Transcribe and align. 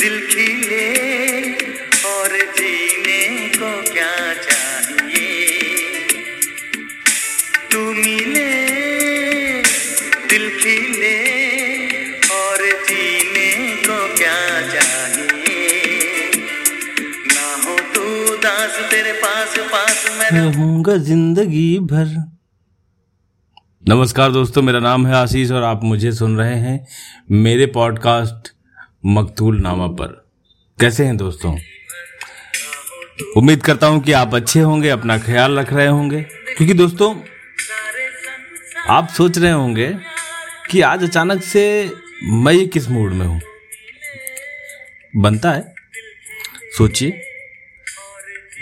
दिल 0.00 0.20
खिले 0.26 0.86
और 2.08 2.28
जीने 2.28 3.48
को 3.48 3.92
क्या 3.92 4.34
चाहिए? 4.34 5.48
तू 7.72 7.92
मिले 7.92 8.50
दिल 10.30 10.48
खिले 10.58 11.16
और 12.26 12.56
जीने 12.88 13.76
को 13.76 14.16
क्या 14.16 14.68
चाहिए? 14.70 16.30
ना 17.26 17.64
हो 17.64 17.78
तू 17.94 18.36
दास 18.36 18.78
तेरे 18.90 19.12
पास 19.12 19.58
पास 19.58 20.16
मैं 20.18 20.40
रहूँगा 20.40 20.96
ज़िंदगी 20.96 21.78
भर। 21.78 22.06
नमस्कार 23.88 24.32
दोस्तों 24.32 24.62
मेरा 24.62 24.80
नाम 24.80 25.06
है 25.06 25.14
आशीष 25.14 25.50
और 25.50 25.62
आप 25.62 25.80
मुझे 25.84 26.12
सुन 26.12 26.38
रहे 26.38 26.54
हैं 26.54 26.86
मेरे 27.30 27.66
पॉडकास्ट 27.66 28.59
मकतूल 29.06 29.60
नामा 29.60 29.86
पर। 29.86 30.28
कैसे 30.80 31.04
हैं 31.04 31.16
दोस्तों? 31.16 31.58
उम्मीद 33.36 33.62
करता 33.62 33.86
हूँ 33.86 34.02
कि 34.02 34.12
आप 34.12 34.34
अच्छे 34.34 34.60
होंगे, 34.60 34.88
अपना 34.88 35.18
ख्याल 35.18 35.58
रख 35.58 35.72
रहे 35.72 35.86
होंगे। 35.86 36.22
क्योंकि 36.22 36.74
दोस्तों, 36.74 37.16
आप 38.88 39.08
सोच 39.08 39.38
रहे 39.38 39.50
होंगे 39.50 39.94
कि 40.70 40.80
आज 40.80 41.02
अचानक 41.02 41.42
से 41.42 41.92
मैं 42.24 42.52
ये 42.52 42.66
किस 42.66 42.88
मूड 42.88 43.12
में 43.12 43.26
हूँ? 43.26 43.40
बनता 45.16 45.52
है। 45.52 45.74
सोचिए, 46.78 47.22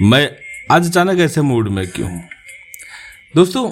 मैं 0.03 0.37
आज 0.71 0.91
अचानक 0.91 1.21
ऐसे 1.21 1.41
मूड 1.43 1.69
में 1.69 1.91
क्यों 1.91 2.11
हूँ? 2.11 2.29
दोस्तों, 3.37 3.71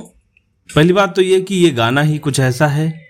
पहली 0.74 0.92
बात 0.92 1.16
तो 1.16 1.22
ये 1.22 1.40
कि 1.40 1.54
ये 1.54 1.70
गाना 1.70 2.00
ही 2.00 2.18
कुछ 2.18 2.40
ऐसा 2.40 2.66
है 2.66 3.08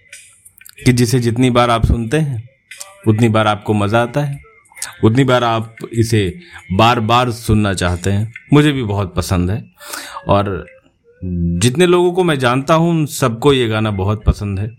कि 0.85 0.93
जिसे 0.93 1.19
जितनी 1.19 1.51
बार 1.51 1.71
आप 1.71 1.87
सुनते 1.87 2.17
हैं 2.17 2.56
उतनी 3.09 3.29
बार 3.29 3.47
आपको 3.47 3.75
मज़ा 3.75 4.03
आता 4.03 4.21
है? 4.21 4.41
उतनी 5.05 5.25
बार 5.25 5.45
आप 5.45 5.77
इसे 5.93 6.39
बार 6.73 7.01
बार 7.01 7.31
सुनना 7.31 7.75
चाहते 7.75 8.11
हैं? 8.11 8.33
मुझे 8.53 8.73
भी 8.73 8.83
बहुत 8.83 9.15
पसंद 9.15 9.51
है। 9.51 9.65
और 10.29 10.67
जितने 11.25 11.87
लोगों 11.87 12.13
को 12.13 12.25
मैं 12.25 12.39
जानता 12.39 12.75
हूँ, 12.75 12.91
उन 12.91 13.07
सबको 13.07 13.53
ये 13.53 13.69
गाना 13.69 13.91
बहुत 13.91 14.25
पसंद 14.25 14.59
है। 14.59 14.71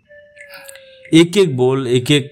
एक 1.13 1.37
एक 1.37 1.57
बोल 1.57 1.87
एक 1.87 2.11
एक 2.11 2.31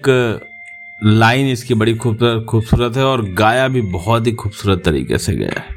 लाइन 1.04 1.46
इसकी 1.46 1.74
बड़ी 1.74 1.94
खूबसूरत 1.94 2.44
खूबसूरत 2.44 2.96
है 2.96 3.04
और 3.04 3.24
गाया 3.24 3.68
भी 3.68 3.80
बहुत 3.80 4.26
ही 4.26 4.32
खूबसूरत 4.32 4.82
तरीके 4.84 5.18
से 5.18 5.34
गया 5.34 5.60
है। 5.60 5.76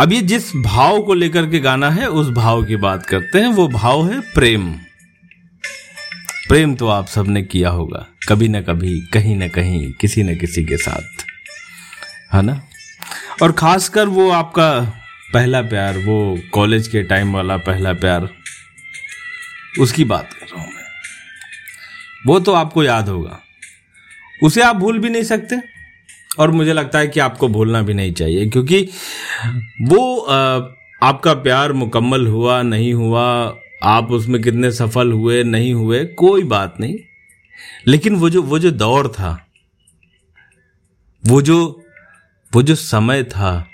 अब 0.00 0.12
ये 0.12 0.20
जिस 0.22 0.56
भाव 0.56 1.02
को 1.02 1.14
लेकर 1.14 1.50
के 1.50 1.60
गाना 1.60 1.90
है, 1.90 2.06
उस 2.06 2.28
भाव 2.28 2.64
की 2.64 2.76
बात 2.76 3.06
करते 3.06 3.38
हैं। 3.38 3.48
वो 3.48 3.68
भाव 3.68 4.10
है 4.10 4.20
प्रेम। 4.20 4.74
प्रेम 6.50 6.74
तो 6.74 6.86
आप 6.88 7.06
सबने 7.06 7.42
किया 7.42 7.70
होगा, 7.70 8.06
कभी 8.28 8.46
ना 8.48 8.60
कभी, 8.60 9.00
कहीं 9.12 9.34
ना 9.36 9.48
कहीं, 9.48 9.92
किसी 9.92 10.22
न 10.22 10.34
किसी 10.36 10.64
के 10.64 10.76
साथ। 10.76 11.22
है 12.32 12.42
ना? 12.42 12.60
और 13.42 13.52
खासकर 13.52 14.06
वो 14.06 14.28
आपका 14.30 14.80
पहला 15.34 15.60
प्यार, 15.62 15.98
वो 15.98 16.38
कॉलेज 16.52 16.88
के 16.88 17.02
टाइम 17.02 17.32
वाला 17.32 17.56
पहला 17.56 17.92
प्यार, 17.92 18.28
उसकी 19.80 20.04
बात 20.04 20.32
कर 20.32 20.46
रहा 20.46 20.62
हूँ 20.62 20.72
मैं। 20.74 20.84
वो 22.26 22.40
तो 22.40 22.52
आपको 22.54 22.84
याद 22.84 23.08
होगा। 23.08 23.38
उसे 24.42 24.62
आप 24.62 24.76
भूल 24.76 24.98
भी 24.98 25.10
नहीं 25.10 25.22
सकते, 25.22 25.60
और 26.38 26.50
मुझे 26.50 26.72
लगता 26.72 26.98
है 26.98 27.08
कि 27.08 27.20
आपको 27.20 27.48
भूलना 27.48 27.82
भी 27.82 27.94
नहीं 27.94 28.12
चाहिए, 28.12 28.48
क्योंकि 28.48 28.88
वो 29.82 30.18
आपका 31.02 31.34
प्यार 31.40 31.72
मुकम्मल 31.74 32.26
हुआ, 32.26 32.62
नहीं 32.62 32.92
हुआ 32.94 33.26
आप 33.82 34.10
उसमें 34.10 34.40
कितने 34.42 34.70
सफल 34.72 35.12
हुए, 35.12 35.42
नहीं 35.44 35.72
हुए, 35.74 36.04
कोई 36.04 36.42
बात 36.44 36.76
नहीं। 36.80 36.96
लेकिन 37.86 38.14
वो 38.14 38.30
जो 38.30 38.42
वो 38.42 38.58
जो 38.58 38.70
दौर 38.70 39.08
था, 39.08 39.46
वो 41.24 41.42
जो 41.42 41.58
वो 42.52 42.62
जो 42.62 42.74
समय 42.74 43.22
था, 43.24 43.66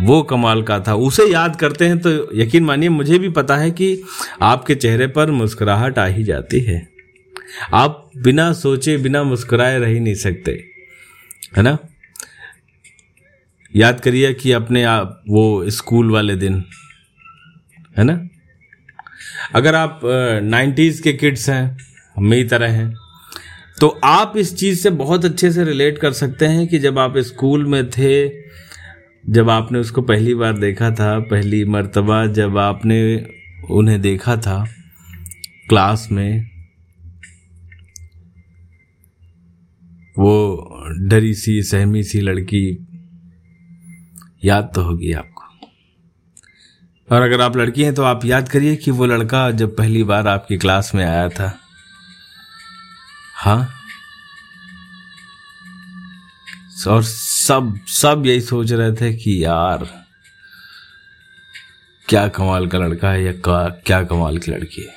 वो 0.00 0.22
कमाल 0.22 0.62
का 0.62 0.78
था। 0.80 0.94
उसे 0.94 1.24
याद 1.24 1.56
करते 1.56 1.86
हैं 1.86 1.98
तो 1.98 2.10
यकीन 2.34 2.64
मानिए, 2.64 2.88
मुझे 2.88 3.18
भी 3.18 3.28
पता 3.28 3.56
है 3.56 3.70
कि 3.70 4.02
आपके 4.42 4.74
चेहरे 4.74 5.06
पर 5.06 5.30
मुस्कुराहट 5.30 5.98
आ 5.98 6.06
ही 6.06 6.24
जाती 6.24 6.60
है। 6.60 6.88
आप 7.74 8.10
बिना 8.16 8.52
सोचे, 8.52 8.96
बिना 8.96 9.22
मुस्कुराए 9.22 9.78
रह 9.78 9.86
ही 9.86 10.00
नहीं 10.00 10.14
सकते, 10.14 10.52
है 11.56 11.62
ना? 11.62 11.78
याद 13.74 14.00
करिए 14.00 14.32
कि 14.34 14.52
अपने 14.52 14.82
आप, 14.84 15.22
वो 15.28 15.70
स्कूल 15.70 16.10
वाले 16.10 16.36
दिन, 16.36 16.64
है 17.98 18.04
ना? 18.04 18.28
अगर 19.54 19.74
आप 19.74 20.00
नाइन्टीज़ 20.44 21.02
के 21.02 21.12
किड्स 21.12 21.48
हैं 21.50 21.76
मेरी 22.16 22.44
तरह 22.44 22.72
हैं 22.72 22.94
तो 23.80 23.88
आप 24.04 24.36
इस 24.36 24.54
चीज़ 24.56 24.80
से 24.82 24.90
बहुत 24.90 25.24
अच्छे 25.24 25.50
से 25.52 25.64
रिलेट 25.64 25.98
कर 25.98 26.12
सकते 26.12 26.46
हैं 26.46 26.66
कि 26.68 26.78
जब 26.78 26.98
आप 26.98 27.18
स्कूल 27.18 27.66
में 27.66 27.90
थे, 27.90 28.28
जब 29.24 29.50
आपने 29.50 29.78
उसको 29.78 30.02
पहली 30.02 30.34
बार 30.34 30.58
देखा 30.58 30.90
था, 30.90 31.18
पहली 31.20 31.64
मर्तबा 31.64 32.26
जब 32.26 32.58
आपने 32.58 33.26
उन्हें 33.70 34.00
देखा 34.00 34.36
था 34.36 34.64
क्लास 35.68 36.08
में, 36.12 36.50
वो 40.18 40.34
डरी 41.08 41.34
सी, 41.34 41.62
सहमी 41.62 42.02
सी 42.02 42.20
लड़की, 42.20 42.66
याद 44.44 44.70
तो 44.74 44.82
होगी 44.82 45.12
आपको। 45.12 45.35
और 47.10 47.22
अगर 47.22 47.40
आप 47.40 47.56
लड़की 47.56 47.82
हैं 47.82 47.94
तो 47.94 48.02
आप 48.02 48.24
याद 48.24 48.48
करिए 48.48 48.76
कि 48.76 48.90
वो 48.90 49.06
लड़का 49.06 49.50
जब 49.50 49.76
पहली 49.76 50.02
बार 50.02 50.28
आपकी 50.28 50.56
क्लास 50.58 50.94
में 50.94 51.04
आया 51.04 51.28
था। 51.28 51.58
हाँ? 53.36 53.68
और 56.88 57.02
सब 57.02 57.78
सब 57.86 58.22
यही 58.26 58.40
सोच 58.40 58.72
रहे 58.72 58.92
थे 58.92 59.12
कि 59.14 59.44
यार, 59.44 59.84
क्या 62.08 62.28
कमाल 62.28 62.66
का 62.66 62.78
लड़का 62.78 63.10
है 63.10 63.24
या 63.24 63.32
क्या 63.86 64.02
कमाल 64.04 64.38
की 64.38 64.52
लड़की 64.52 64.82
है। 64.82 64.94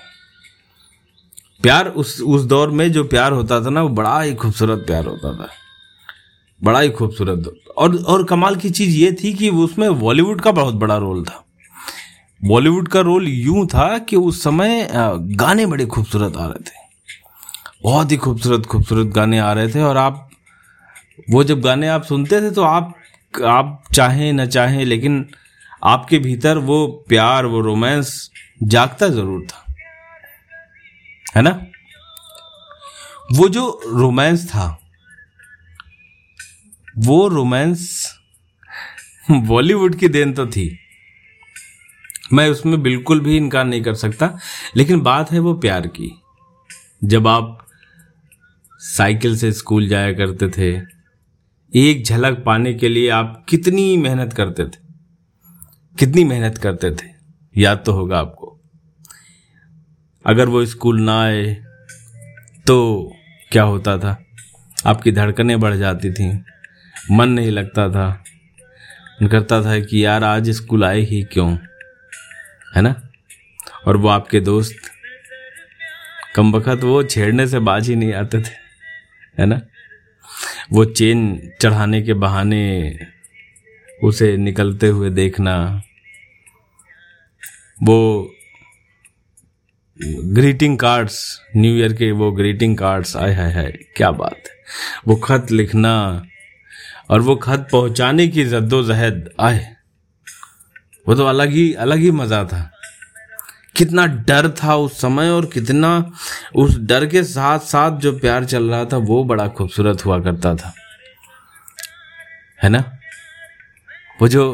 प्यार 1.61 1.87
उस 1.87 2.21
उस 2.21 2.41
दौर 2.41 2.71
में 2.71 2.91
जो 2.91 3.03
प्यार 3.03 3.31
होता 3.31 3.65
था 3.65 3.69
ना, 3.69 3.81
वो 3.81 3.89
बड़ा 3.89 4.21
ही 4.21 4.33
खूबसूरत 4.33 4.83
प्यार 4.87 5.05
होता 5.05 5.33
था। 5.33 5.49
बड़ा 6.63 6.79
ही 6.79 6.89
खूबसूरत 6.89 7.53
और 7.77 7.95
और 7.97 8.23
कमाल 8.23 8.55
की 8.55 8.69
चीज़ 8.69 8.97
ये 8.97 9.11
थी 9.23 9.33
कि 9.33 9.49
उसमें 9.49 9.99
बॉलीवुड 9.99 10.41
का 10.41 10.51
बहुत 10.51 10.75
बड़ा 10.75 10.97
रोल 10.97 11.23
था। 11.25 11.45
बॉलीवुड 12.41 12.87
का 12.87 12.99
रोल 12.99 13.27
यूँ 13.27 13.65
था 13.67 13.97
कि 13.99 14.15
उस 14.15 14.43
समय 14.43 14.87
गाने 14.91 15.65
बड़े 15.65 15.85
खूबसूरत 15.85 16.37
आ 16.37 16.45
रहे 16.45 16.59
थे। 16.59 16.77
बहुत 17.83 18.11
ही 18.11 18.17
खूबसूरत 18.17 18.65
खूबसूरत 18.65 19.07
गाने 19.07 19.39
आ 19.39 19.51
रहे 19.53 19.67
थे 19.67 19.81
और 19.81 19.97
आप, 19.97 20.29
वो 21.29 21.43
जब 21.43 21.61
गाने 21.61 21.87
आप 21.87 22.03
सुनते 22.03 22.41
थे 22.41 22.51
तो 22.51 22.63
आप 22.63 22.93
आप 23.33 23.83
चाहें 23.93 24.31
न 24.33 24.45
चाहें, 24.45 24.83
लेकिन 24.85 25.25
आपके 25.83 26.19
भीतर 26.19 26.57
वो 26.57 26.87
प्यार, 27.09 27.45
वो 27.45 27.59
रोमांस 27.59 28.29
जागता 28.63 29.07
ज़रूर 29.09 29.45
था। 29.45 29.65
है 31.35 31.41
ना? 31.41 31.49
वो 33.31 33.49
जो 33.49 33.81
रोमांस 33.85 34.47
था, 34.47 34.79
वो 36.97 37.27
रोमांस 37.27 38.13
बॉलीवुड 39.31 39.95
की 39.95 40.07
देन 40.07 40.33
तो 40.33 40.47
थी। 40.47 40.78
मैं 42.33 42.49
उसमें 42.49 42.81
बिल्कुल 42.81 43.19
भी 43.19 43.37
इनकार 43.37 43.65
नहीं 43.65 43.81
कर 43.81 43.93
सकता। 43.93 44.37
लेकिन 44.75 45.01
बात 45.01 45.31
है 45.31 45.39
वो 45.39 45.53
प्यार 45.53 45.87
की। 45.87 46.21
जब 47.03 47.27
आप 47.27 47.65
साइकिल 48.79 49.37
से 49.37 49.51
स्कूल 49.51 49.87
जाया 49.87 50.11
करते 50.13 50.49
थे, 50.49 50.81
एक 51.75 52.05
झलक 52.05 52.43
पाने 52.45 52.73
के 52.73 52.89
लिए 52.89 53.09
आप 53.09 53.45
कितनी 53.49 53.97
मेहनत 53.97 54.33
करते 54.33 54.65
थे? 54.65 54.89
कितनी 55.99 56.23
मेहनत 56.23 56.57
करते 56.57 56.91
थे? 56.91 57.07
याद 57.57 57.83
तो 57.85 57.91
होगा 57.91 58.19
आपको। 58.19 58.59
अगर 60.25 60.47
वो 60.47 60.65
स्कूल 60.65 61.01
ना 61.01 61.21
आए 61.21 61.63
तो 62.67 63.09
क्या 63.51 63.63
होता 63.63 63.97
था? 63.97 64.25
आपकी 64.85 65.11
धड़कनें 65.11 65.59
बढ़ 65.59 65.75
जाती 65.75 66.11
थी, 66.11 66.43
मन 67.11 67.29
नहीं 67.29 67.51
लगता 67.51 67.89
था। 67.89 68.23
करता 69.23 69.63
था 69.63 69.79
कि 69.79 70.05
यार 70.05 70.23
आज 70.23 70.49
स्कूल 70.49 70.83
आए 70.83 70.99
ही 70.99 71.23
क्यों? 71.23 71.57
है 72.79 72.83
ना? 72.83 72.95
और 73.87 73.97
वो 73.97 74.07
आपके 74.09 74.39
दोस्त 74.39 74.75
कम 76.35 76.51
वक्त 76.51 76.83
वो 76.83 77.01
छेड़ने 77.03 77.47
से 77.47 77.59
बाज 77.59 77.87
ही 77.89 77.95
नहीं 77.95 78.13
आते 78.13 78.39
थे, 78.39 78.51
है 79.39 79.45
ना? 79.45 79.59
वो 80.71 80.83
चेन 80.85 81.21
चढ़ाने 81.61 82.01
के 82.01 82.13
बहाने 82.15 82.59
उसे 84.03 84.35
निकलते 84.37 84.87
हुए 84.87 85.09
देखना, 85.09 85.55
वो 87.83 87.97
ग्रीटिंग 90.33 90.77
कार्ड्स 90.79 91.19
न्यू 91.55 91.75
ईयर 91.75 91.93
के 91.93 92.11
वो 92.11 92.31
ग्रीटिंग 92.31 92.77
कार्ड्स 92.77 93.15
आए 93.17 93.33
हाय 93.33 93.51
हाय, 93.53 93.71
क्या 93.97 94.11
बात 94.11 94.47
है। 94.47 94.55
वो 95.07 95.15
खत 95.17 95.51
लिखना 95.51 95.95
और 97.09 97.21
वो 97.21 97.35
खत 97.37 97.67
पहुँचाने 97.71 98.27
की 98.27 98.45
जद्दोजहद, 98.45 99.29
आए। 99.39 99.67
वो 101.09 101.15
तो 101.15 101.25
अलग 101.25 101.49
ही 101.49 101.73
अलग 101.75 101.97
ही 101.97 102.11
मज़ा 102.11 102.43
था। 102.43 102.59
कितना 103.75 104.05
डर 104.05 104.49
था 104.53 104.75
उस 104.75 104.99
समय 105.01 105.29
और 105.29 105.45
कितना 105.45 105.89
उस 106.55 106.77
डर 106.79 107.05
के 107.05 107.23
साथ 107.23 107.59
साथ 107.59 107.97
जो 107.99 108.11
प्यार 108.19 108.45
चल 108.45 108.69
रहा 108.69 108.85
था, 108.85 108.97
वो 108.97 109.23
बड़ा 109.23 109.47
खूबसूरत 109.47 110.05
हुआ 110.05 110.19
करता 110.19 110.53
था। 110.55 110.73
है 112.63 112.69
ना? 112.69 112.83
वो 114.21 114.27
जो 114.27 114.45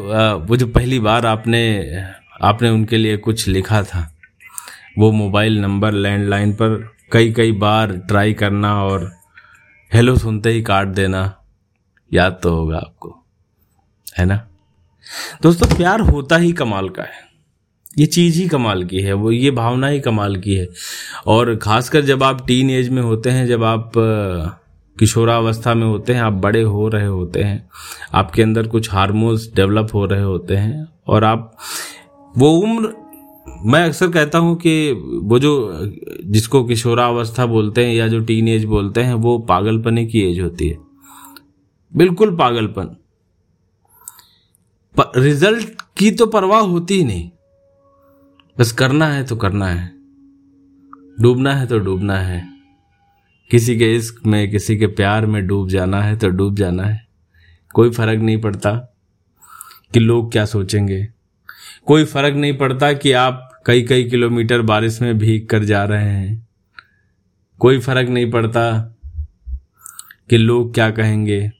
वो 0.48 0.56
जो 0.56 0.66
पहली 0.66 0.98
बार 1.00 1.26
आपने 1.26 1.62
आपने 2.42 2.70
उनके 2.70 2.96
लिए 2.96 3.16
कुछ 3.18 3.46
लिखा 3.48 3.82
था, 3.82 4.12
वो 4.98 5.12
मोबाइल 5.12 5.60
नंबर 5.60 5.92
लैंडलाइन 5.92 6.52
पर 6.52 6.76
कई 7.12 7.32
कई 7.32 7.52
बार 7.52 7.96
ट्राई 8.08 8.34
करना 8.34 8.74
और 8.84 9.10
हेलो 9.92 10.16
सुनते 10.16 10.50
ही 10.50 10.62
काट 10.62 10.88
देना, 10.88 11.32
याद 12.12 12.40
तो 12.42 12.54
होगा 12.54 12.76
आपको। 12.76 13.16
है 14.18 14.24
ना? 14.24 14.46
दोस्तों, 15.42 15.76
प्यार 15.76 16.00
होता 16.00 16.36
ही 16.36 16.52
कमाल 16.52 16.88
का 16.88 17.02
है। 17.02 17.24
ये 17.98 18.06
चीज़ 18.06 18.38
ही 18.38 18.48
कमाल 18.48 18.84
की 18.84 19.00
है, 19.00 19.12
वो 19.12 19.30
ये 19.30 19.50
भावना 19.50 19.86
ही 19.86 20.00
कमाल 20.00 20.36
की 20.36 20.54
है। 20.54 20.68
और 21.26 21.56
ख़ासकर 21.56 22.00
जब 22.00 22.22
आप 22.22 22.46
टीन 22.46 22.70
एज 22.70 22.88
में 22.88 23.02
होते 23.02 23.30
हैं, 23.30 23.46
जब 23.46 23.64
आप 23.64 23.92
किशोरावस्था 24.98 25.74
में 25.74 25.86
होते 25.86 26.12
हैं, 26.12 26.20
आप 26.20 26.32
बड़े 26.32 26.62
हो 26.62 26.88
रहे 26.88 27.06
होते 27.06 27.42
हैं, 27.42 27.68
आपके 28.14 28.42
अंदर 28.42 28.66
कुछ 28.66 28.92
हार्मोन्स 28.92 29.52
डेवलप 29.54 29.88
हो 29.94 30.06
रहे 30.06 30.22
होते 30.22 30.56
हैं, 30.56 30.88
और 31.06 31.24
आप, 31.24 31.56
वो 32.36 32.50
उम्र, 32.50 32.92
मैं 33.64 33.84
अक्सर 33.84 34.08
कहता 34.08 34.38
हूँ 34.38 34.56
कि 34.56 34.92
वो 35.22 35.38
जो, 35.38 35.80
जिसको 36.24 36.64
किशोरावस्था 36.64 37.46
बोलते 37.46 37.86
हैं 37.86 37.94
या 37.94 38.08
जो 38.08 38.20
टीन 38.20 38.48
एज 38.48 38.64
बोलते 38.64 39.00
हैं, 39.00 39.14
वो 39.14 39.38
पागलपने 39.38 40.06
की 40.06 40.20
एज 40.20 40.40
होती 40.40 40.68
है। 40.68 40.78
बिल्कुल 41.96 42.36
पागलपन। 42.36 42.96
रिज़ल्ट 45.00 45.82
की 45.96 46.10
तो 46.10 46.26
परवाह 46.26 46.60
होती 46.60 46.94
ही 46.94 47.04
नहीं। 47.04 47.30
बस 48.58 48.72
करना 48.72 49.06
है 49.06 49.24
तो 49.24 49.36
करना 49.36 49.66
है। 49.66 49.92
डूबना 51.20 51.54
है 51.54 51.66
तो 51.66 51.78
डूबना 51.78 52.18
है। 52.18 52.48
किसी 53.50 53.78
के 53.78 53.96
इश्क 53.96 54.26
में, 54.26 54.50
किसी 54.50 54.78
के 54.78 54.86
प्यार 54.86 55.26
में 55.26 55.46
डूब 55.46 55.68
जाना 55.68 56.02
है 56.02 56.16
तो 56.16 56.28
डूब 56.28 56.56
जाना 56.56 56.82
है। 56.82 57.06
कोई 57.74 57.90
फ़र्क 57.90 58.20
नहीं 58.20 58.40
पड़ता 58.40 58.94
कि 59.92 60.00
लोग 60.00 60.32
क्या 60.32 60.44
सोचेंगे। 60.44 61.08
कोई 61.86 62.04
फ़र्क 62.04 62.34
नहीं 62.34 62.58
पड़ता 62.58 62.92
कि 62.92 63.12
आप 63.12 63.62
कई 63.66 63.82
कई 63.82 64.04
किलोमीटर 64.04 64.62
बारिश 64.62 65.02
में 65.02 65.18
भीग 65.18 65.48
कर 65.48 65.64
जा 65.64 65.84
रहे 65.84 66.10
हैं। 66.10 66.48
कोई 67.58 67.78
फ़र्क 67.78 68.08
नहीं 68.08 68.30
पड़ता 68.30 68.94
कि 70.30 70.36
लोग 70.36 70.74
क्या 70.74 70.90
कहेंगे। 70.90 71.52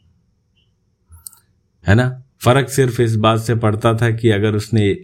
है 1.87 1.95
ना? 1.95 2.23
फ़र्क 2.47 2.69
सिर्फ़ 2.69 3.03
इस 3.03 3.17
बात 3.17 3.41
से 3.41 3.55
पड़ता 3.55 3.95
था 3.95 4.11
कि 4.11 4.31
अगर 4.31 4.55
उसने 4.55 4.95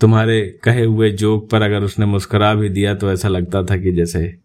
तुम्हारे 0.00 0.60
कहे 0.64 0.84
हुए 0.84 1.10
जोक 1.10 1.50
पर 1.50 1.62
अगर 1.62 1.82
उसने 1.82 2.06
मुस्कुरा 2.06 2.54
भी 2.54 2.68
दिया 2.68 2.94
तो 2.94 3.12
ऐसा 3.12 3.28
लगता 3.28 3.62
था 3.62 3.76
कि 3.76 3.92
जैसे 3.92 4.38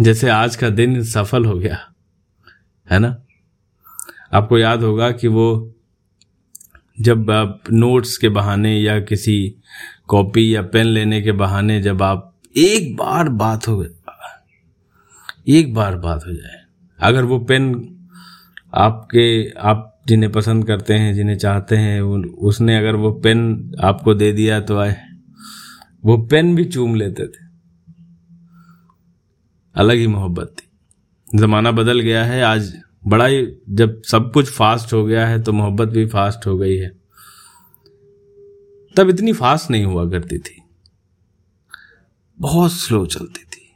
जैसे 0.00 0.28
आज 0.28 0.56
का 0.56 0.68
दिन 0.68 1.04
सफल 1.04 1.44
हो 1.44 1.58
गया। 1.58 1.92
है 2.90 2.98
ना? 2.98 3.22
आपको 4.32 4.58
याद 4.58 4.82
होगा 4.82 5.10
कि 5.10 5.28
वो 5.28 5.74
जब 7.00 7.30
आप 7.30 7.62
नोट्स 7.72 8.16
के 8.16 8.28
बहाने 8.28 8.80
या 8.80 9.00
किसी 9.00 9.54
कॉपी 10.08 10.54
या 10.54 10.62
पेन 10.62 10.86
लेने 10.86 11.22
के 11.22 11.32
बहाने 11.32 11.82
जब 11.82 12.02
आप 12.02 12.34
एक 12.56 12.96
बार 12.96 13.28
बात 13.28 13.68
हो 13.68 13.86
एक 15.48 15.74
बार 15.74 15.96
बात 15.96 16.24
हो 16.26 16.32
जाए, 16.32 16.60
अगर 17.00 17.24
वो 17.24 17.38
पेन 17.38 17.96
आपके, 18.74 19.50
आप 19.50 19.89
जिन्हें 20.10 20.32
पसंद 20.32 20.66
करते 20.66 20.94
हैं, 20.94 21.14
जिन्हें 21.14 21.36
चाहते 21.38 21.76
हैं 21.76 22.00
उसने 22.40 22.76
अगर 22.76 22.96
वो 22.96 23.10
पेन 23.12 23.72
आपको 23.80 24.14
दे 24.14 24.32
दिया 24.32 24.60
तो 24.60 24.78
आए। 24.78 24.96
वो 26.04 26.16
पेन 26.26 26.54
भी 26.54 26.64
चूम 26.64 26.94
लेते 26.94 27.26
थे। 27.26 27.44
अलग 29.74 29.96
ही 29.96 30.06
मोहब्बत 30.06 30.56
थी। 30.58 31.38
ज़माना 31.38 31.70
बदल 31.70 32.00
गया 32.00 32.24
है, 32.24 32.42
आज 32.42 32.82
बड़ा 33.06 33.26
ही, 33.26 33.46
जब 33.70 34.02
सब 34.02 34.32
कुछ 34.32 34.50
फास्ट 34.50 34.92
हो 34.92 35.04
गया 35.04 35.26
है 35.26 35.42
तो 35.42 35.52
मोहब्बत 35.52 35.88
भी 35.88 36.06
फास्ट 36.06 36.46
हो 36.46 36.58
गई 36.58 36.76
है। 36.76 36.90
तब 38.96 39.08
इतनी 39.08 39.32
फास्ट 39.32 39.70
नहीं 39.70 39.84
हुआ 39.84 40.10
करती 40.10 40.38
थी। 40.38 40.62
बहुत 42.38 42.72
स्लो 42.72 43.06
चलती 43.06 43.42
थी। 43.44 43.70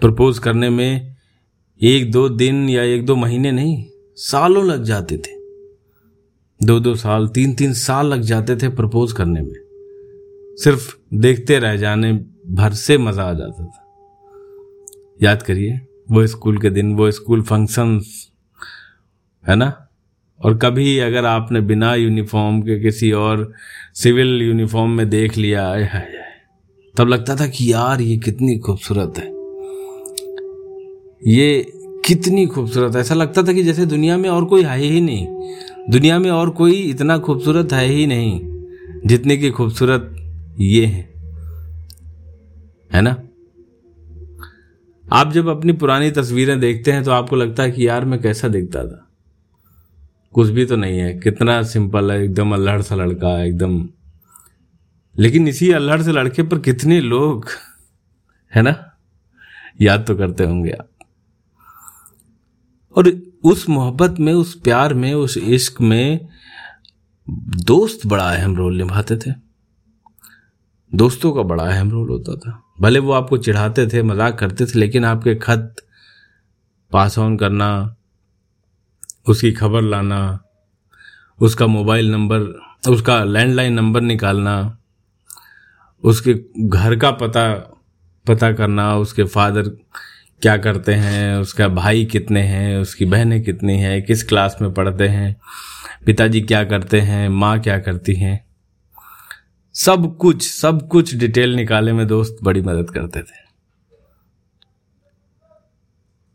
प्रपोज 0.00 0.38
करने 0.38 0.70
में 0.70 1.16
एक 1.82 2.10
दो 2.12 2.28
दिन 2.28 2.68
या 2.68 2.82
एक 2.82 3.06
दो 3.06 3.16
महीने 3.16 3.50
नहीं 3.52 3.84
सालों 4.16 4.66
लग 4.66 4.82
जाते 4.82 5.16
थे। 5.16 5.36
दो 6.66 6.80
दो 6.80 6.94
साल, 6.94 7.28
तीन 7.28 7.54
तीन 7.54 7.72
साल 7.72 8.06
लग 8.06 8.20
जाते 8.20 8.56
थे 8.56 8.68
प्रपोज 8.68 9.12
करने 9.12 9.40
में। 9.40 9.54
सिर्फ़ 10.64 10.96
देखते 11.14 11.58
रह 11.58 11.76
जाने, 11.76 12.12
भर 12.48 12.72
से 12.72 12.98
मज़ा 12.98 13.22
आ 13.22 13.32
जाता 13.32 13.64
था। 13.64 13.82
याद 15.22 15.42
करिए, 15.42 15.80
वो 16.10 16.26
स्कूल 16.26 16.58
के 16.58 16.70
दिन, 16.70 16.94
वो 16.94 17.10
स्कूल 17.10 17.42
फ़ंक्शंस 17.42 18.30
है 19.48 19.56
ना? 19.56 19.88
और 20.44 20.58
कभी 20.58 20.98
अगर 20.98 21.24
आपने 21.24 21.60
बिना 21.60 21.94
यूनिफॉर्म 21.94 22.62
के 22.62 22.80
किसी 22.80 23.12
और 23.12 23.52
सिविल 23.94 24.42
यूनिफॉर्म 24.42 24.90
में 24.90 25.10
देख 25.10 25.36
लिया, 25.36 25.70
आए 25.70 25.84
हाय, 25.84 26.12
तब 26.96 27.08
लगता 27.08 27.36
था 27.36 27.46
कि 27.46 27.72
यार 27.72 28.00
ये 28.00 28.16
कितनी 28.16 28.58
खूबसूरत 28.58 29.14
है। 29.18 29.36
ये 31.32 31.72
कितनी 32.06 32.46
खूबसूरत 32.46 32.96
ऐसा 32.96 33.14
लगता 33.14 33.42
था 33.42 33.52
कि 33.52 33.62
जैसे 33.62 33.86
दुनिया 33.86 34.16
में 34.16 34.30
और 34.30 34.44
कोई 34.44 34.62
है 34.62 34.78
ही 34.78 35.00
नहीं। 35.00 35.26
दुनिया 35.90 36.18
में 36.18 36.30
और 36.30 36.50
कोई 36.50 36.72
इतना 36.72 37.18
खूबसूरत 37.18 37.72
है 37.72 37.86
ही 37.86 38.06
नहीं, 38.06 38.40
जितने 39.06 39.36
की 39.36 39.50
खूबसूरत 39.50 40.14
ये 40.60 40.86
है। 40.86 41.12
है 42.92 43.02
ना? 43.02 43.22
आप 45.12 45.32
जब 45.32 45.48
अपनी 45.48 45.72
पुरानी 45.72 46.10
तस्वीरें 46.10 46.60
देखते 46.60 46.92
हैं 46.92 47.04
तो 47.04 47.10
आपको 47.10 47.36
लगता 47.36 47.62
है 47.62 47.70
कि 47.70 47.88
यार 47.88 48.04
मैं 48.04 48.20
कैसा 48.22 48.48
दिखता 48.48 48.84
था। 48.84 49.08
कुछ 50.32 50.48
भी 50.48 50.64
तो 50.64 50.76
नहीं 50.76 50.98
है। 50.98 51.20
कितना 51.20 51.62
सिंपल 51.62 52.12
है, 52.12 52.24
एकदम 52.24 52.52
अल्हड़ 52.52 52.82
सा 52.82 52.94
लड़का 52.94 53.28
है 53.28 53.48
एकदम। 53.48 53.88
लेकिन 55.18 55.48
इसी 55.48 55.72
अल्हड़ 55.72 56.02
से 56.02 56.12
लड़के 56.12 56.42
पर 56.42 56.58
कितने 56.58 57.00
लोग, 57.00 57.46
है 58.54 58.62
ना? 58.62 58.98
याद 59.80 60.04
तो 60.06 60.16
करते 60.16 60.44
होंगे 60.44 60.70
आप। 60.70 60.88
और 62.96 63.12
उस 63.44 63.68
मोहब्बत 63.68 64.14
में, 64.20 64.32
उस 64.32 64.60
प्यार 64.60 64.94
में, 64.94 65.14
उस 65.14 65.36
इश्क 65.36 65.80
में 65.80 66.28
दोस्त 67.64 68.06
बड़ा 68.06 68.30
अहम 68.30 68.56
रोल 68.56 68.76
निभाते 68.76 69.16
थे। 69.16 69.30
दोस्तों 70.94 71.32
का 71.32 71.42
बड़ा 71.42 71.64
अहम 71.64 71.90
रोल 71.90 72.08
होता 72.08 72.36
था। 72.36 72.62
भले 72.80 72.98
वो 72.98 73.12
आपको 73.12 73.36
चिढ़ाते 73.38 73.86
थे, 73.86 74.02
मज़ाक 74.02 74.38
करते 74.38 74.66
थे, 74.66 74.78
लेकिन 74.78 75.04
आपके 75.04 75.34
खत 75.34 75.76
पास 76.92 77.18
ऑन 77.18 77.36
करना, 77.36 77.96
उसकी 79.28 79.52
खबर 79.52 79.82
लाना, 79.82 80.40
उसका 81.40 81.66
मोबाइल 81.66 82.10
नंबर, 82.10 82.40
उसका 82.90 83.24
लैंडलाइन 83.24 83.72
नंबर 83.72 84.00
निकालना, 84.00 84.78
उसके 86.02 86.34
घर 86.58 86.96
का 86.96 87.10
पता 87.10 87.52
पता 88.26 88.52
करना, 88.52 88.96
उसके 88.96 89.24
फादर 89.24 89.76
क्या 90.42 90.56
करते 90.56 90.94
हैं, 90.94 91.36
उसका 91.36 91.68
भाई 91.68 92.04
कितने 92.04 92.40
हैं, 92.40 92.78
उसकी 92.78 93.04
बहनें 93.04 93.42
कितनी 93.42 93.78
हैं, 93.78 94.02
किस 94.02 94.22
क्लास 94.22 94.56
में 94.62 94.72
पढ़ते 94.74 95.08
हैं, 95.08 95.36
पिताजी 96.06 96.40
क्या 96.40 96.64
करते 96.64 97.00
हैं, 97.00 97.28
माँ 97.28 97.60
क्या 97.60 97.78
करती 97.78 98.14
हैं। 98.14 98.44
सब 99.74 100.16
कुछ 100.16 100.42
सब 100.42 100.86
कुछ 100.88 101.14
डिटेल 101.14 101.54
निकाले 101.54 101.92
में 101.92 102.06
दोस्त 102.06 102.36
बड़ी 102.42 102.60
मदद 102.60 102.90
करते 102.90 103.22
थे। 103.22 103.44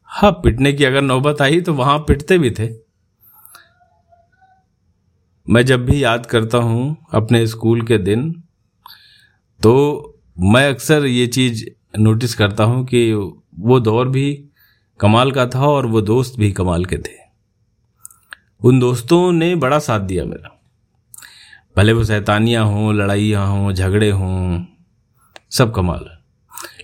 हाँ 0.10 0.32
पिटने 0.32 0.74
की 0.74 0.86
अगर 0.86 1.02
नौबत 1.02 1.42
आई 1.42 1.62
तो 1.62 1.74
वहाँ 1.74 1.98
पिटते 2.00 2.38
भी 2.38 2.52
थे। 2.52 2.70
मैं 5.48 5.66
जब 5.66 5.86
भी 5.86 6.04
याद 6.04 6.26
करता 6.26 6.58
हूँ 6.58 6.98
अपने 7.14 7.46
स्कूल 7.48 7.82
के 7.82 7.98
दिन 7.98 8.32
तो 9.62 9.74
मैं 10.40 10.68
अक्सर 10.70 11.06
ये 11.06 11.28
चीज़ 11.28 11.66
नोटिस 12.00 12.36
करता 12.36 12.64
हूँ 12.64 12.86
कि 12.86 13.12
वो 13.60 13.80
दौर 13.80 14.10
भी 14.10 14.46
कमाल 15.00 15.32
का 15.32 15.46
था 15.46 15.68
और 15.68 15.86
वो 15.86 16.02
दोस्त 16.02 16.34
भी 16.38 16.52
कमाल 16.52 16.86
के 16.86 16.98
थे। 16.98 17.22
उन 18.64 18.80
दोस्तों 18.80 19.32
ने 19.32 19.56
बड़ा 19.56 19.80
साथ 19.80 20.00
दिया 20.00 20.26
मेरा। 20.26 20.62
भले 21.78 21.94
वो 21.94 22.04
शैतानियाँ 22.04 22.66
हों, 22.66 22.96
लड़ाइयाँ 22.96 23.48
हों, 23.48 23.74
झगड़े 23.74 24.12
हों, 24.12 24.66
सब 25.52 25.74
कमाल। 25.76 26.10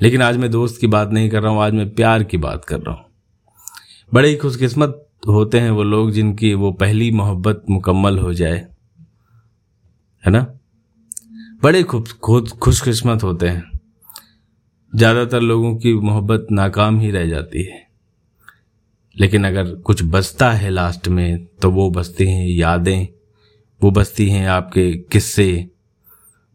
लेकिन 0.02 0.22
आज 0.22 0.38
मैं 0.38 0.52
दोस्त 0.52 0.82
की 0.82 0.88
बात 0.88 1.10
नहीं 1.10 1.30
कर 1.30 1.42
रहा 1.42 1.52
हूँ, 1.52 1.62
आज 1.62 1.74
मैं 1.74 1.96
प्यार 1.96 2.24
की 2.24 2.38
बात 2.38 2.66
कर 2.66 2.80
रहा 2.80 2.96
हूँ। 2.96 3.06
बड़े 4.14 4.30
ही 4.30 4.36
खुशकिस्मत 4.36 5.10
होते 5.28 5.60
हैं 5.60 5.72
वो 5.72 5.84
लोग 5.84 6.12
जिनकी 6.12 6.54
वो 6.54 6.72
पहली 6.72 7.12
मोहब्बत 7.12 7.64
मुकम्मल 7.70 8.20
हो 8.20 8.34
जाए। 8.34 8.68
है 10.26 10.32
ना? 10.32 10.48
बड़े 11.64 11.84
खुद 11.84 12.08
खुशकिस्मत 12.62 13.24
होते 13.24 13.48
हैं। 13.48 13.77
ज़्यादातर 14.98 15.42
लोगों 15.42 15.76
की 15.76 15.94
मोहब्बत 15.94 16.48
नाकाम 16.52 17.00
ही 17.00 17.10
रह 17.12 17.26
जाती 17.26 17.64
है। 17.64 17.86
लेकिन 19.16 19.46
अगर 19.48 19.74
कुछ 19.82 20.02
बचता 20.06 20.52
है 20.52 20.70
लास्ट 20.70 21.08
में 21.08 21.46
तो 21.62 21.72
वो 21.72 21.90
बचती 21.92 22.28
हैं 22.28 22.48
यादें, 22.48 23.08
वो 23.82 23.92
बसती 23.92 24.30
हैं 24.30 24.48
आपके 24.48 24.92
किस्से, 25.12 25.68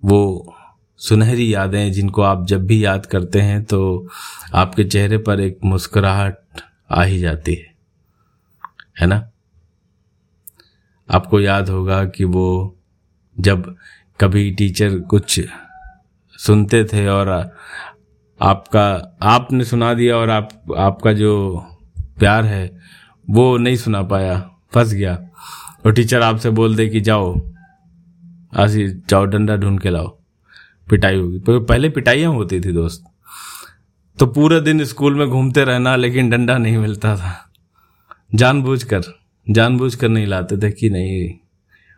वो 0.02 0.54
सुनहरी 1.00 1.52
यादें 1.54 1.92
जिनको 1.92 2.22
आप 2.22 2.46
जब 2.46 2.66
भी 2.66 2.84
याद 2.84 3.06
करते 3.06 3.40
हैं 3.40 3.62
तो 3.64 4.08
आपके 4.54 4.84
चेहरे 4.84 5.18
पर 5.18 5.40
एक 5.40 5.58
मुस्कुराहट 5.64 6.62
आ 6.90 7.02
ही 7.02 7.18
जाती 7.18 7.54
है। 7.54 7.74
है 9.00 9.06
ना? 9.06 9.28
आपको 11.08 11.40
याद 11.40 11.68
होगा 11.68 12.04
कि 12.04 12.24
वो 12.24 12.76
जब 13.36 13.74
कभी 14.20 14.50
टीचर 14.50 14.98
कुछ 15.00 15.40
सुनते 16.38 16.84
थे 16.84 17.06
और 17.06 17.28
आपका, 18.42 19.18
आपने 19.22 19.64
सुना 19.64 19.94
दिया 19.94 20.16
और 20.16 20.30
आप, 20.30 20.64
आपका 20.76 21.12
जो 21.12 21.58
प्यार 22.18 22.44
है, 22.44 22.78
वो 23.30 23.58
नहीं 23.58 23.76
सुना 23.76 24.02
पाया, 24.02 24.50
फंस 24.74 24.92
गया। 24.92 25.28
और 25.86 25.92
टीचर 25.92 26.22
आपसे 26.22 26.50
बोल 26.50 26.76
दे 26.76 26.88
कि 26.88 27.00
जाओ 27.00 27.52
आशी 28.56 28.88
जाओ, 28.88 29.24
डंडा 29.24 29.56
ढूंढ 29.56 29.80
के 29.80 29.90
लाओ। 29.90 30.18
पिटाई 30.90 31.16
होगी। 31.16 31.42
पहले 31.48 31.88
पिटाइयाँ 31.88 32.32
होती 32.32 32.60
थी 32.60 32.72
दोस्त। 32.72 33.04
तो 34.18 34.26
पूरे 34.26 34.60
दिन 34.60 34.84
स्कूल 34.84 35.14
में 35.14 35.28
घूमते 35.28 35.64
रहना, 35.64 35.96
लेकिन 35.96 36.30
डंडा 36.30 36.58
नहीं 36.58 36.76
मिलता 36.76 37.16
था। 37.16 37.52
जानबूझकर 38.34 39.02
जानबूझकर 39.50 40.08
नहीं 40.08 40.26
लाते 40.26 40.56
थे 40.56 40.70
कि 40.70 40.90
नहीं, 40.90 41.38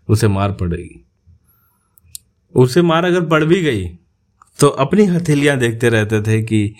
उसे 0.09 0.29
मार 0.29 0.53
पड़ेगी। 0.53 1.05
उसे 2.55 2.83
मार 2.83 3.05
अगर 3.05 3.21
पड़ 3.21 3.45
भी 3.45 3.63
गई 3.63 3.99
तो 4.59 4.69
अपनी 4.69 5.05
हथेलियाँ 5.05 5.57
देखते 5.59 5.89
रहते 5.89 6.21
थे 6.23 6.43
कि 6.43 6.75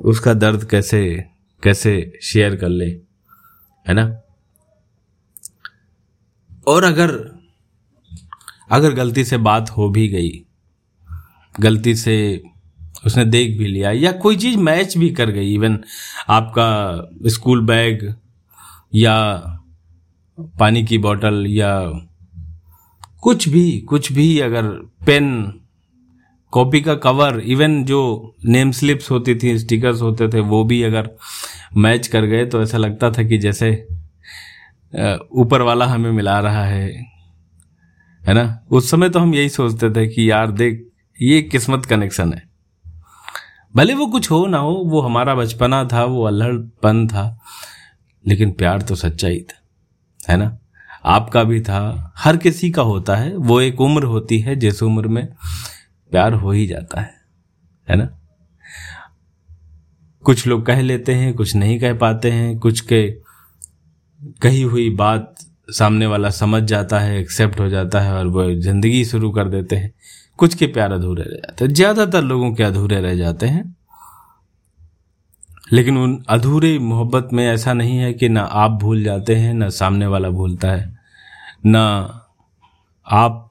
उसका 0.00 0.34
दर्द 0.34 0.64
कैसे 0.70 1.02
कैसे 1.62 2.12
शेयर 2.22 2.56
कर 2.56 2.68
ले, 2.68 2.86
है 3.86 3.94
ना? 3.94 4.04
और 6.66 6.84
अगर 6.84 7.10
अगर 8.70 8.92
गलती 8.92 9.24
से 9.24 9.36
बात 9.36 9.70
हो 9.70 9.88
भी 9.88 10.08
गई, 10.08 10.30
गलती 11.60 11.94
से 11.94 12.42
उसने 13.06 13.24
देख 13.24 13.58
भी 13.58 13.66
लिया, 13.66 13.90
या 13.90 14.12
कोई 14.12 14.36
चीज़ 14.36 14.56
मैच 14.58 14.96
भी 14.98 15.10
कर 15.10 15.30
गई, 15.30 15.54
इवन 15.54 15.78
आपका 16.28 17.28
स्कूल 17.28 17.64
बैग 17.66 18.14
या 18.94 19.16
पानी 20.58 20.84
की 20.84 20.98
बोतल 20.98 21.44
या 21.48 21.74
कुछ 23.22 23.48
भी 23.48 23.80
कुछ 23.80 24.12
भी 24.12 24.38
अगर 24.40 24.68
पेन 25.06 25.28
कॉपी 26.52 26.80
का 26.80 26.94
कवर 26.94 27.40
इवन 27.40 27.84
जो 27.84 28.34
नेम 28.44 28.70
स्लिप्स 28.70 29.10
होती 29.10 29.34
थी 29.34 29.58
स्टिकर्स 29.58 30.02
होते 30.02 30.28
थे, 30.28 30.40
वो 30.40 30.64
भी 30.64 30.82
अगर 30.82 31.10
मैच 31.76 32.06
कर 32.06 32.22
गए 32.22 32.46
तो 32.46 32.62
ऐसा 32.62 32.78
लगता 32.78 33.10
था 33.10 33.22
कि 33.22 33.38
जैसे 33.38 33.88
ऊपर 35.32 35.62
वाला 35.62 35.86
हमें 35.86 36.12
मिला 36.12 36.38
रहा 36.40 36.64
है। 36.64 37.12
है 38.22 38.34
ना? 38.34 38.64
उस 38.70 38.90
समय 38.90 39.08
तो 39.08 39.20
हम 39.20 39.34
यही 39.34 39.48
सोचते 39.48 39.90
थे 39.90 40.08
कि 40.08 40.30
यार 40.30 40.50
देख, 40.50 40.88
ये 41.22 41.42
किस्मत 41.42 41.84
कनेक्शन 41.84 42.32
है। 42.32 42.50
भले 43.76 43.94
वो 43.94 44.06
कुछ 44.06 44.30
हो 44.30 44.46
ना 44.46 44.58
हो, 44.58 44.72
वो 44.72 45.00
हमारा 45.00 45.34
बचपना 45.34 45.84
था, 45.84 46.04
वो 46.04 46.24
अल्हड़पन 46.24 47.08
था, 47.08 47.40
लेकिन 48.26 48.52
प्यार 48.52 48.82
तो 48.82 48.94
सच्चा 48.94 49.28
ही 49.28 49.40
था। 49.40 49.62
है 50.32 50.36
ना? 50.36 50.58
आपका 51.04 51.44
भी 51.44 51.60
था, 51.60 52.12
हर 52.16 52.36
किसी 52.36 52.70
का 52.70 52.82
होता 52.82 53.16
है, 53.16 53.36
वो 53.36 53.60
एक 53.60 53.80
उम्र 53.80 54.02
होती 54.02 54.38
है, 54.38 54.56
जिस 54.56 54.82
उम्र 54.82 55.08
में 55.08 55.28
प्यार 56.12 56.32
हो 56.32 56.50
ही 56.50 56.66
जाता 56.66 57.00
है 57.00 57.14
है 57.88 57.96
ना? 57.96 58.08
कुछ 60.24 60.46
लोग 60.46 60.64
कह 60.66 60.80
लेते 60.80 61.14
हैं, 61.14 61.34
कुछ 61.34 61.54
नहीं 61.56 61.78
कह 61.80 61.94
पाते 61.94 62.30
हैं, 62.30 62.58
कुछ 62.58 62.80
के 62.80 63.08
कही 64.42 64.62
हुई 64.62 64.88
बात 64.90 65.34
सामने 65.70 66.06
वाला 66.06 66.30
समझ 66.30 66.62
जाता 66.62 66.98
है 66.98 67.18
एक्सेप्ट 67.20 67.60
हो 67.60 67.68
जाता 67.68 68.00
है 68.00 68.12
और 68.12 68.26
वो 68.26 68.50
ज़िंदगी 68.54 69.04
शुरू 69.04 69.30
कर 69.30 69.48
देते 69.48 69.76
हैं। 69.76 69.92
कुछ 70.38 70.54
के 70.54 70.66
प्यार 70.66 70.92
अधूरे 70.92 71.22
रह 71.22 71.36
जाते 71.36 71.64
हैं। 71.64 71.72
ज़्यादातर 71.72 72.22
लोगों 72.22 72.52
के 72.54 72.62
अधूरे 72.62 73.00
रह 73.00 73.14
जाते 73.14 73.46
हैं। 73.46 73.64
लेकिन 75.72 75.98
उन 75.98 76.22
अधूरे 76.28 76.78
मोहब्बत 76.78 77.28
में 77.32 77.46
ऐसा 77.46 77.72
नहीं 77.72 77.96
है 77.98 78.12
कि 78.12 78.28
ना 78.28 78.40
आप 78.40 78.70
भूल 78.70 79.02
जाते 79.04 79.34
हैं, 79.34 79.54
ना 79.54 79.68
सामने 79.68 80.06
वाला 80.06 80.30
भूलता 80.30 80.70
है, 80.70 80.98
ना 81.66 81.84
आप 83.06 83.50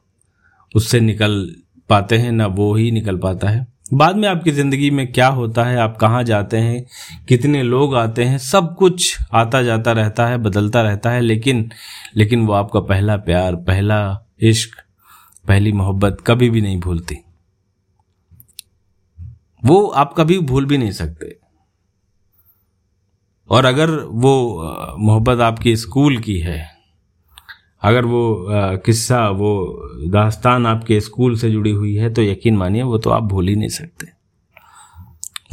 उससे 0.75 0.99
निकल 0.99 1.55
पाते 1.91 2.17
हैं, 2.17 2.31
ना 2.31 2.47
वो 2.47 2.73
ही 2.75 2.91
निकल 2.91 3.17
पाता 3.17 3.49
है। 3.49 3.67
बाद 3.93 4.15
में 4.15 4.27
आपकी 4.29 4.51
ज़िंदगी 4.51 4.89
में 4.91 5.11
क्या 5.13 5.27
होता 5.27 5.63
है, 5.63 5.77
आप 5.77 5.97
कहाँ 5.97 6.23
जाते 6.23 6.57
हैं, 6.57 6.85
कितने 7.27 7.63
लोग 7.63 7.95
आते 7.95 8.23
हैं, 8.23 8.37
सब 8.37 8.75
कुछ 8.75 9.17
आता 9.33 9.61
जाता 9.63 9.91
रहता 9.91 10.27
है, 10.27 10.37
बदलता 10.37 10.81
रहता 10.81 11.11
है, 11.11 11.21
लेकिन 11.21 11.69
लेकिन 12.15 12.45
वो 12.45 12.53
आपका 12.53 12.79
पहला 12.79 13.17
प्यार, 13.17 13.55
पहला 13.55 14.25
इश्क, 14.41 14.77
पहली 15.47 15.71
मोहब्बत 15.71 16.17
कभी 16.27 16.49
भी 16.49 16.61
नहीं 16.61 16.79
भूलती। 16.79 17.17
वो 19.65 19.85
आप 19.85 20.13
कभी 20.17 20.39
भूल 20.39 20.65
भी 20.65 20.77
नहीं 20.77 20.91
सकते। 20.91 21.35
और 23.49 23.65
अगर 23.65 23.91
वो 23.91 24.33
मोहब्बत 24.99 25.39
आपकी 25.39 25.75
स्कूल 25.75 26.17
की 26.17 26.39
है 26.39 26.70
अगर 27.81 28.05
वो 28.05 28.45
किस्सा, 28.85 29.27
वो 29.29 30.09
दास्तान 30.09 30.65
आपके 30.67 30.99
स्कूल 31.01 31.37
से 31.37 31.49
जुड़ी 31.51 31.71
हुई 31.71 31.95
है 31.95 32.13
तो 32.13 32.21
यकीन 32.21 32.57
मानिए, 32.57 32.83
वो 32.83 32.97
तो 32.97 33.09
आप 33.09 33.23
भूल 33.23 33.47
ही 33.47 33.55
नहीं 33.55 33.69
सकते 33.69 34.07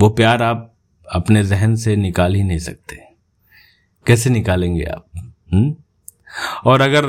वो 0.00 0.08
प्यार 0.08 0.42
आप 0.42 0.72
अपने 1.06 1.44
जहन 1.44 1.74
से 1.76 1.96
निकाल 1.96 2.34
ही 2.34 2.42
नहीं 2.42 2.58
सकते 2.58 2.96
कैसे 4.06 4.30
निकालेंगे 4.30 4.84
आप 4.84 5.04
हुँ? 5.16 5.32
हम्म? 5.52 5.74
और 6.64 6.80
अगर 6.80 7.06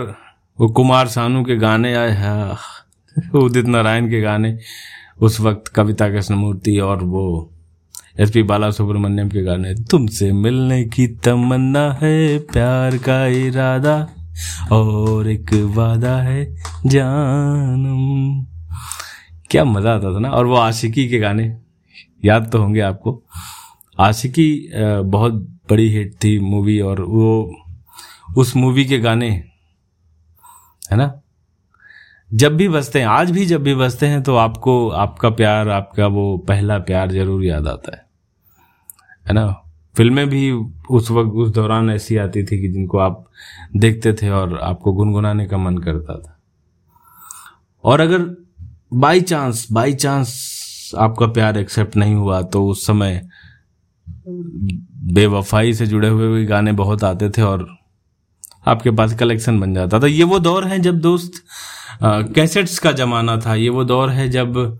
वो 0.59 0.67
कुमार 0.67 1.07
सानू 1.07 1.43
के 1.43 1.55
गाने 1.55 1.93
आए, 1.95 2.11
हैं, 2.11 3.31
उदित 3.39 3.65
नारायण 3.65 4.09
के 4.09 4.21
गाने, 4.21 4.57
उस 5.21 5.39
वक्त 5.39 5.67
कविता 5.67 6.09
कृष्णमूर्ति 6.09 6.77
और 6.79 7.03
वो 7.03 7.25
एस 8.19 8.31
पी 8.31 8.43
बाला 8.43 8.69
सुब्रमण्यम 8.71 9.29
के 9.29 9.41
गाने, 9.41 9.73
तुमसे 9.91 10.31
मिलने 10.33 10.83
की 10.85 11.07
तमन्ना 11.07 11.91
है, 12.01 12.39
प्यार 12.53 12.97
का 12.97 13.25
इरादा 13.27 13.97
और 14.71 15.27
एक 15.27 15.53
वादा 15.75 16.15
है 16.17 16.43
जानम। 16.85 18.45
क्या 19.51 19.63
मज़ा 19.65 19.93
आता 19.95 20.13
था 20.15 20.19
ना। 20.19 20.29
और 20.29 20.45
वो 20.45 20.55
आशिकी 20.55 21.07
के 21.09 21.19
गाने, 21.19 21.55
याद 22.25 22.49
तो 22.51 22.57
होंगे 22.57 22.79
आपको। 22.81 23.21
आशिकी 23.97 24.71
बहुत 24.75 25.33
बड़ी 25.69 25.89
हिट 25.89 26.13
थी 26.23 26.37
मूवी 26.39 26.79
और 26.81 27.01
वो, 27.01 27.55
उस 28.37 28.55
मूवी 28.55 28.85
के 28.85 28.99
गाने, 28.99 29.29
है 30.91 30.97
ना। 30.97 31.11
जब 32.31 32.55
भी 32.57 32.67
बजते 32.69 32.99
हैं, 32.99 33.07
आज 33.07 33.31
भी 33.31 33.45
जब 33.45 33.63
भी 33.63 33.75
बजते 33.75 34.07
हैं 34.07 34.21
तो 34.23 34.35
आपको, 34.35 34.89
आपका 34.89 35.29
प्यार, 35.29 35.69
आपका 35.69 36.07
वो 36.07 36.37
पहला 36.37 36.77
प्यार 36.79 37.11
ज़रूर 37.11 37.45
याद 37.45 37.67
आता 37.67 37.95
है। 37.95 38.05
है 39.27 39.33
ना। 39.33 39.45
फ़िल्में 39.99 40.29
भी 40.29 40.51
उस 40.89 41.09
वक्त 41.11 41.31
उस 41.35 41.49
दौरान 41.49 41.89
ऐसी 41.89 42.17
आती 42.17 42.43
थी 42.43 42.61
कि 42.61 42.67
जिनको 42.67 42.97
आप 42.97 43.25
देखते 43.77 44.13
थे 44.13 44.29
और 44.29 44.57
आपको 44.59 44.93
गुनगुनाने 44.93 45.45
का 45.45 45.57
मन 45.57 45.77
करता 45.77 46.17
था। 46.19 46.37
और 47.83 47.99
अगर 47.99 48.21
बाई 48.93 49.21
चांस 49.21 49.67
बाई 49.71 49.93
चांस 49.93 50.91
आपका 50.97 51.27
प्यार 51.27 51.57
एक्सेप्ट 51.57 51.95
नहीं 51.95 52.15
हुआ 52.15 52.41
तो 52.41 52.65
उस 52.67 52.85
समय 52.87 53.29
बेवफाई 55.13 55.73
से 55.73 55.87
जुड़े 55.87 56.07
हुए 56.07 56.27
भी 56.27 56.45
गाने 56.45 56.71
बहुत 56.71 57.03
आते 57.03 57.29
थे 57.29 57.41
और 57.41 57.67
आपके 58.67 58.91
पास 58.91 59.13
कलेक्शन 59.13 59.59
बन 59.59 59.73
जाता 59.73 59.99
था। 59.99 60.07
ये 60.07 60.23
वो 60.23 60.39
दौर 60.39 60.65
है 60.65 60.79
जब 60.79 60.99
दोस्त 60.99 61.43
कैसेट्स 62.03 62.79
का 62.79 62.91
जमाना 62.91 63.37
था। 63.37 63.55
ये 63.55 63.69
वो 63.69 63.83
दौर 63.83 64.09
है 64.09 64.29
जब 64.29 64.79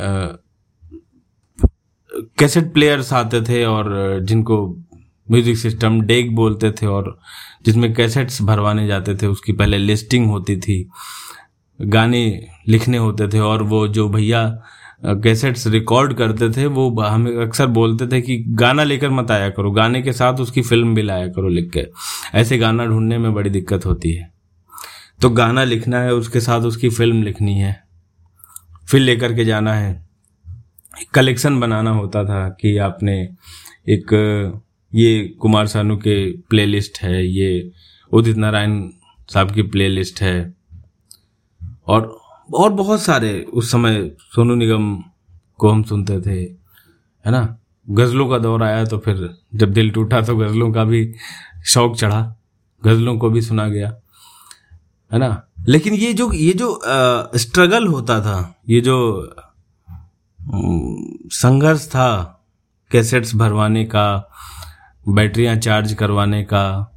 आ, 0.00 0.26
कैसेट 2.38 2.72
प्लेयर्स 2.72 3.12
आते 3.12 3.40
थे 3.42 3.64
और 3.64 4.20
जिनको 4.22 4.66
म्यूज़िक 5.28 5.56
सिस्टम 5.58 6.00
डेक 6.00 6.34
बोलते 6.36 6.70
थे 6.72 6.86
और 6.86 7.16
जिसमें 7.64 7.92
कैसेट्स 7.94 8.40
भरवाने 8.42 8.86
जाते 8.86 9.14
थे, 9.14 9.26
उसकी 9.26 9.52
पहले 9.52 9.78
लिस्टिंग 9.78 10.26
होती 10.26 10.56
थी, 10.56 10.88
गाने 11.80 12.48
लिखने 12.68 12.98
होते 12.98 13.28
थे 13.28 13.38
और 13.40 13.62
वो 13.62 13.86
जो 13.88 14.08
भैया 14.08 14.44
कैसेट्स 15.04 15.66
रिकॉर्ड 15.66 16.12
करते 16.14 16.50
थे, 16.50 16.66
वो 16.66 17.00
हमें 17.00 17.34
अक्सर 17.36 17.66
बोलते 17.68 18.06
थे 18.06 18.20
कि 18.20 18.36
गाना 18.48 18.84
लेकर 18.84 19.10
मत 19.10 19.30
आया 19.30 19.48
करो, 19.50 19.70
गाने 19.70 20.02
के 20.02 20.12
साथ 20.12 20.40
उसकी 20.40 20.62
फ़िल्म 20.62 20.94
भी 20.94 21.02
लाया 21.02 21.26
करो 21.28 21.48
लिख 21.48 21.70
के। 21.70 21.86
ऐसे 22.38 22.58
गाना 22.58 22.86
ढूँढने 22.86 23.18
में 23.18 23.32
बड़ी 23.34 23.50
दिक्कत 23.50 23.86
होती 23.86 24.12
है। 24.12 24.30
तो 25.22 25.30
गाना 25.30 25.64
लिखना 25.64 26.00
है, 26.00 26.14
उसके 26.14 26.40
साथ 26.40 26.60
उसकी 26.62 26.88
फ़िल्म 26.90 27.22
लिखनी 27.22 27.58
है, 27.58 27.76
फिर 28.88 29.00
लेकर 29.00 29.34
के 29.34 29.44
जाना 29.44 29.74
है। 29.74 30.01
कलेक्शन 31.14 31.60
बनाना 31.60 31.90
होता 31.90 32.24
था 32.24 32.48
कि 32.48 32.76
आपने 32.76 33.22
एक 33.88 34.06
ये 34.94 35.28
कुमार 35.40 35.66
सानू 35.66 35.96
के 35.96 36.36
प्लेलिस्ट 36.36 36.98
है 37.02 37.26
ये 37.26 37.72
उदित 38.12 38.36
नारायण 38.36 38.88
साहब 39.28 39.50
की 39.50 39.62
प्लेलिस्ट 39.62 40.22
है। 40.22 40.54
और 41.86 42.18
और 42.54 42.72
बहुत 42.72 43.02
सारे 43.02 43.46
उस 43.52 43.72
समय 43.72 44.10
सोनू 44.18 44.54
निगम 44.54 45.04
को 45.58 45.68
हम 45.68 45.82
सुनते 45.82 46.20
थे 46.20 46.40
है 47.26 47.30
ना? 47.30 47.58
गज़लों 47.90 48.28
का 48.28 48.38
दौर 48.38 48.62
आया 48.62 48.84
तो 48.84 48.98
फिर 48.98 49.30
जब 49.54 49.72
दिल 49.72 49.90
टूटा 49.90 50.20
तो 50.20 50.36
गज़लों 50.36 50.72
का 50.72 50.84
भी 50.84 51.14
शौक 51.66 51.96
चढ़ा 51.96 52.36
गज़लों 52.84 53.18
को 53.18 53.30
भी 53.30 53.42
सुना 53.42 53.68
गया 53.68 53.96
है 55.12 55.18
ना? 55.18 55.46
लेकिन 55.68 55.94
ये 55.94 56.12
जो 56.12 56.32
ये 56.32 56.52
जो 56.52 56.72
आ, 56.72 57.28
स्ट्रगल 57.36 57.86
होता 57.86 58.20
था 58.20 58.60
ये 58.68 58.80
जो 58.80 59.28
संघर्ष 60.42 61.86
था 61.88 62.08
कैसेट्स 62.90 63.34
भरवाने 63.36 63.84
का, 63.84 64.30
बैटरियाँ 65.06 65.56
चार्ज 65.56 65.92
करवाने 65.94 66.42
का। 66.44 66.88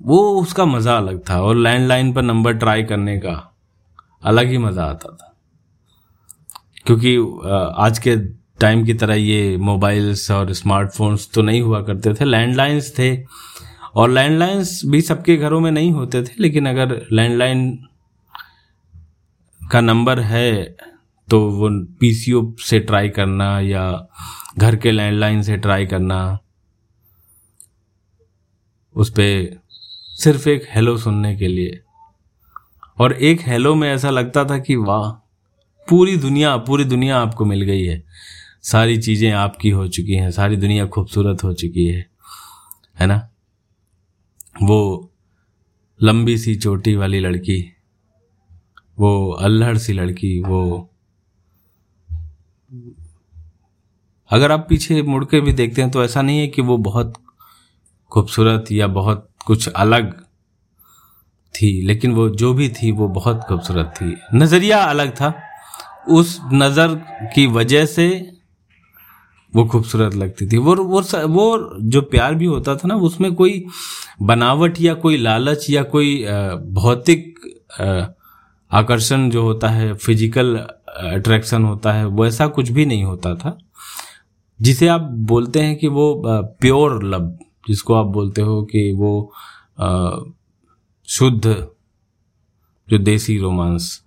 वो 0.00 0.18
उसका 0.40 0.64
मज़ा 0.64 0.96
अलग 0.96 1.20
था 1.30 1.40
और 1.42 1.56
लैंडलाइन 1.56 2.12
पर 2.12 2.22
नंबर 2.22 2.54
ट्राई 2.54 2.82
करने 2.84 3.16
का 3.18 3.32
अलग 4.22 4.48
ही 4.48 4.58
मज़ा 4.58 4.84
आता 4.84 5.12
था। 5.12 5.34
क्योंकि 6.86 7.16
आज 7.78 7.98
के 7.98 8.16
टाइम 8.60 8.84
की 8.84 8.94
तरह 8.94 9.14
ये 9.14 9.56
मोबाइल्स 9.58 10.30
और 10.30 10.52
स्मार्टफोन्स 10.52 11.28
तो 11.34 11.42
नहीं 11.42 11.60
हुआ 11.62 11.80
करते 11.82 12.14
थे, 12.14 12.24
लैंडलाइंस 12.24 12.92
थे। 12.98 13.16
और 13.94 14.10
लैंडलाइंस 14.10 14.80
भी 14.86 15.00
सबके 15.02 15.36
घरों 15.36 15.60
में 15.60 15.70
नहीं 15.70 15.92
होते 15.92 16.22
थे, 16.22 16.34
लेकिन 16.38 16.68
अगर 16.68 17.00
लैंडलाइन 17.12 17.70
का 19.60 19.80
नंबर 19.80 20.20
है 20.20 20.76
तो 21.30 21.40
वो 21.50 21.68
पीसीओ 22.00 22.52
से 22.58 22.78
ट्राई 22.80 23.08
करना 23.08 23.60
या 23.60 24.08
घर 24.58 24.76
के 24.76 24.90
लैंडलाइन 24.92 25.42
से 25.42 25.56
ट्राई 25.56 25.86
करना, 25.86 26.38
उस 28.94 29.10
पर 29.10 29.62
सिर्फ़ 30.16 30.48
एक 30.48 30.66
हेलो 30.70 30.96
सुनने 30.98 31.36
के 31.36 31.48
लिए। 31.48 31.80
और 32.98 33.12
एक 33.12 33.40
हेलो 33.40 33.74
में 33.74 33.92
ऐसा 33.92 34.10
लगता 34.10 34.44
था 34.44 34.58
कि 34.58 34.76
वाह, 34.76 35.10
पूरी 35.88 36.16
दुनिया 36.16 36.56
पूरी 36.56 36.84
दुनिया 36.84 37.18
आपको 37.18 37.44
मिल 37.44 37.62
गई 37.62 37.84
है। 37.84 38.02
सारी 38.62 38.98
चीज़ें 38.98 39.30
आपकी 39.30 39.70
हो 39.70 39.86
चुकी 39.88 40.14
हैं, 40.14 40.30
सारी 40.30 40.56
दुनिया 40.56 40.86
खूबसूरत 40.86 41.44
हो 41.44 41.52
चुकी 41.52 41.86
है 41.86 42.06
है 43.00 43.06
ना? 43.06 43.28
वो 44.62 45.10
लंबी 46.02 46.36
सी 46.38 46.54
चोटी 46.54 46.94
वाली 46.94 47.20
लड़की, 47.20 47.72
वो 48.98 49.30
अल्हड़ 49.32 49.76
सी 49.78 49.92
लड़की, 49.92 50.40
वो 50.40 50.90
अगर 54.30 54.52
आप 54.52 54.66
पीछे 54.68 55.02
मुड़ 55.02 55.24
के 55.24 55.40
भी 55.40 55.52
देखते 55.52 55.82
हैं 55.82 55.90
तो 55.90 56.04
ऐसा 56.04 56.22
नहीं 56.22 56.38
है 56.40 56.46
कि 56.48 56.62
वो 56.62 56.76
बहुत 56.78 57.12
खूबसूरत 58.12 58.72
या 58.72 58.86
बहुत 58.88 59.28
कुछ 59.46 59.68
अलग 59.68 60.12
थी, 61.54 61.70
लेकिन 61.82 62.12
वो 62.12 62.28
जो 62.30 62.52
भी 62.54 62.68
थी, 62.68 62.90
वो 62.92 63.08
बहुत 63.08 63.40
खूबसूरत 63.48 63.92
थी। 63.96 64.14
नज़रिया 64.34 64.78
अलग 64.78 65.10
था। 65.10 65.32
उस 66.10 66.38
नज़र 66.52 66.94
की 67.34 67.46
वजह 67.46 67.84
से 67.86 68.06
वो 69.52 69.64
खूबसूरत 69.64 70.14
लगती 70.14 70.46
थी। 70.46 70.56
वो 70.56 70.74
वो 70.76 71.00
वो 71.28 71.78
जो 71.82 72.00
प्यार 72.02 72.34
भी 72.34 72.46
होता 72.46 72.74
था 72.76 72.88
ना, 72.88 72.94
उसमें 72.96 73.34
कोई 73.34 73.64
बनावट 74.22 74.80
या 74.80 74.94
कोई 74.94 75.16
लालच 75.16 75.66
या 75.70 75.82
कोई 75.82 76.24
भौतिक 76.72 77.34
आकर्षण 78.70 79.28
जो 79.30 79.42
होता 79.42 79.68
है, 79.68 79.92
फ़िज़िकल 79.94 80.56
अट्रैक्शन 80.96 81.64
होता 81.64 81.92
है, 81.92 82.06
वैसा 82.06 82.46
कुछ 82.46 82.70
भी 82.70 82.86
नहीं 82.86 83.04
होता 83.04 83.34
था। 83.34 83.58
जिसे 84.60 84.88
आप 84.88 85.00
बोलते 85.00 85.60
हैं 85.60 85.76
कि 85.76 85.88
वो 85.88 86.22
प्योर 86.60 87.02
लव, 87.04 87.36
जिसको 87.68 87.94
आप 87.94 88.06
बोलते 88.06 88.42
हो 88.42 88.62
कि 88.62 88.92
वो 88.92 89.32
शुद्ध, 91.08 91.66
जो 92.88 92.98
देसी 92.98 93.38
रोमांस, 93.38 94.02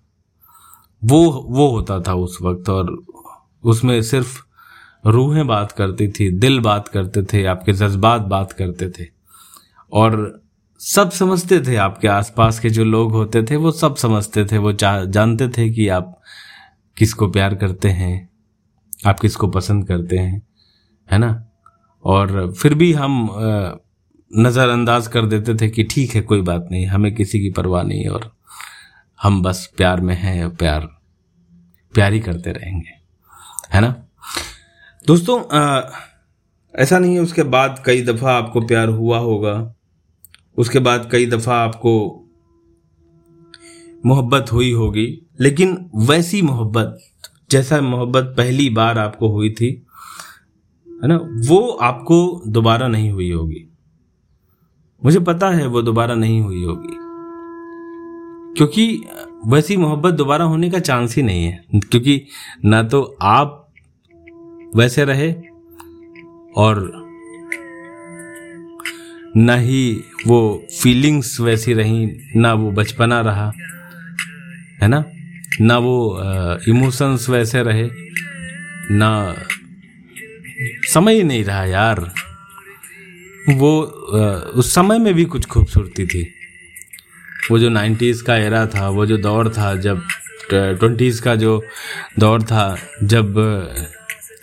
वो 1.03 1.19
वो 1.49 1.67
होता 1.67 1.99
था 1.99 2.13
उस 2.13 2.37
वक्त 2.41 2.69
और 2.69 2.95
उसमें 3.63 4.01
सिर्फ़ 4.01 4.41
रूहें 5.05 5.45
बात 5.47 5.71
करती 5.71 6.07
थी, 6.07 6.29
दिल 6.29 6.59
बात 6.59 6.87
करते 6.87 7.23
थे, 7.23 7.43
आपके 7.45 7.73
जज्बात 7.73 8.21
बात 8.21 8.51
करते 8.51 8.89
थे। 8.89 9.05
और 9.93 10.41
सब 10.79 11.11
समझते 11.11 11.59
थे 11.61 11.75
आपके 11.75 12.07
आसपास 12.07 12.59
के 12.59 12.69
जो 12.69 12.83
लोग 12.83 13.11
होते 13.11 13.43
थे, 13.43 13.55
वो 13.55 13.71
सब 13.71 13.95
समझते 13.95 14.45
थे, 14.45 14.57
वो 14.57 14.71
जानते 14.73 15.47
थे 15.49 15.69
कि 15.69 15.87
आप 15.87 16.19
किसको 16.97 17.29
प्यार 17.29 17.55
करते 17.55 17.89
हैं 17.89 18.29
आप 19.05 19.19
किसको 19.19 19.47
पसंद 19.47 19.87
करते 19.87 20.17
हैं 20.17 20.47
है 21.11 21.17
ना? 21.17 21.47
और 22.03 22.53
फिर 22.53 22.73
भी 22.73 22.93
हम 22.93 23.29
नज़रअंदाज 24.35 25.07
कर 25.07 25.25
देते 25.25 25.55
थे 25.55 25.69
कि 25.69 25.83
ठीक 25.83 26.11
है 26.11 26.21
कोई 26.21 26.41
बात 26.41 26.67
नहीं 26.71 26.85
हमें 26.85 27.15
किसी 27.15 27.39
की 27.39 27.49
परवाह 27.49 27.83
नहीं 27.83 28.07
और 28.07 28.37
हम 29.21 29.43
बस 29.43 29.73
प्यार 29.77 30.01
में 30.01 30.15
हैं 30.15 30.55
प्यार 30.55 30.81
प्यार 31.93 32.13
ही 32.13 32.19
करते 32.19 32.51
रहेंगे 32.51 32.89
है 33.73 33.81
ना? 33.81 34.07
दोस्तों 35.07 35.57
आ, 35.57 35.89
ऐसा 36.75 36.99
नहीं 36.99 37.13
है 37.13 37.19
उसके 37.19 37.43
बाद 37.43 37.83
कई 37.85 38.01
दफ़ा 38.01 38.31
आपको 38.31 38.61
प्यार 38.61 38.87
हुआ 38.87 39.17
होगा 39.17 39.75
उसके 40.57 40.79
बाद 40.79 41.09
कई 41.11 41.25
दफ़ा 41.25 41.55
आपको 41.55 42.23
मोहब्बत 44.05 44.53
हुई 44.53 44.71
होगी 44.71 45.26
लेकिन 45.39 45.89
वैसी 45.95 46.41
मोहब्बत, 46.41 46.99
जैसा 47.51 47.81
मोहब्बत 47.81 48.23
पहली 48.23 48.69
बार 48.69 48.97
आपको 48.97 49.27
हुई 49.27 49.49
थी, 49.49 49.85
है 51.03 51.07
ना, 51.07 51.19
वो 51.47 51.67
आपको 51.67 52.43
दोबारा 52.47 52.87
नहीं 52.87 53.11
हुई 53.11 53.31
होगी। 53.31 53.73
मुझे 55.05 55.19
पता 55.19 55.49
है 55.49 55.67
वो 55.67 55.81
दोबारा 55.81 56.15
नहीं 56.15 56.41
हुई 56.41 56.63
होगी। 56.63 57.07
क्योंकि 58.57 59.03
वैसी 59.45 59.77
मोहब्बत 59.77 60.13
दोबारा 60.13 60.45
होने 60.45 60.69
का 60.69 60.79
चांस 60.79 61.15
ही 61.15 61.23
नहीं 61.23 61.45
है। 61.45 61.65
क्योंकि 61.75 62.25
ना 62.65 62.83
तो 62.83 63.17
आप 63.21 63.73
वैसे 64.75 65.05
रहे 65.05 65.35
और 66.55 67.07
ना 69.37 69.55
ही 69.55 70.03
वो 70.27 70.63
फीलिंग्स 70.83 71.39
वैसी 71.39 71.73
रही, 71.73 72.11
ना 72.35 72.53
वो 72.53 72.71
बचपना 72.71 73.21
रहा, 73.21 73.51
है 74.81 74.87
ना? 74.87 75.03
ना 75.61 75.77
वो 75.77 75.97
इमोशंस 76.69 77.29
वैसे 77.29 77.61
रहे, 77.63 77.89
ना 78.91 79.35
समय 80.93 81.15
ही 81.15 81.23
नहीं 81.23 81.43
रहा 81.43 81.63
यार। 81.65 81.99
वो 83.49 83.81
उस 83.81 84.73
समय 84.75 84.99
में 84.99 85.13
भी 85.13 85.25
कुछ 85.25 85.45
खूबसूरती 85.45 86.05
थी। 86.05 86.23
वो 87.51 87.59
जो 87.59 87.69
नाइन्टीज़ 87.69 88.23
का 88.23 88.35
एरा 88.37 88.65
था, 88.65 88.87
वो 88.89 89.05
जो 89.05 89.17
दौर 89.17 89.49
था, 89.49 89.75
जब 89.75 90.01
ट्वेंटीज़ 90.51 91.21
का 91.21 91.35
जो 91.35 91.61
दौर 92.19 92.43
था, 92.43 92.77
जब 93.03 93.35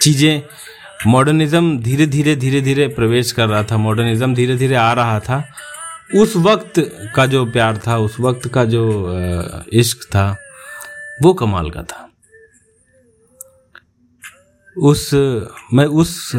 चीज़ें 0.00 0.42
मॉडर्निज़्म 1.07 1.79
धीरे 1.79 2.07
धीरे 2.07 2.35
धीरे 2.37 2.61
धीरे 2.61 2.87
प्रवेश 2.88 3.33
कर 3.33 3.48
रहा 3.48 3.62
था 3.62 3.77
मॉडर्निज़्म 3.79 4.35
धीरे 4.35 4.57
धीरे 4.57 4.74
आ 4.74 4.92
रहा 4.92 5.18
था, 5.20 5.42
उस 6.14 6.37
वक्त 6.37 6.81
का 7.16 7.27
जो 7.27 7.44
प्यार 7.46 7.81
था, 7.87 7.98
उस 7.98 8.16
वक्त 8.20 8.48
का 8.55 8.64
जो 8.64 8.85
इश्क 9.72 10.03
था 10.09 10.37
वो 11.22 11.35
कमाल 11.35 11.70
का 11.70 11.83
था। 11.83 12.11
उस, 14.79 15.14
मैं 15.74 15.85
उस 15.85 16.33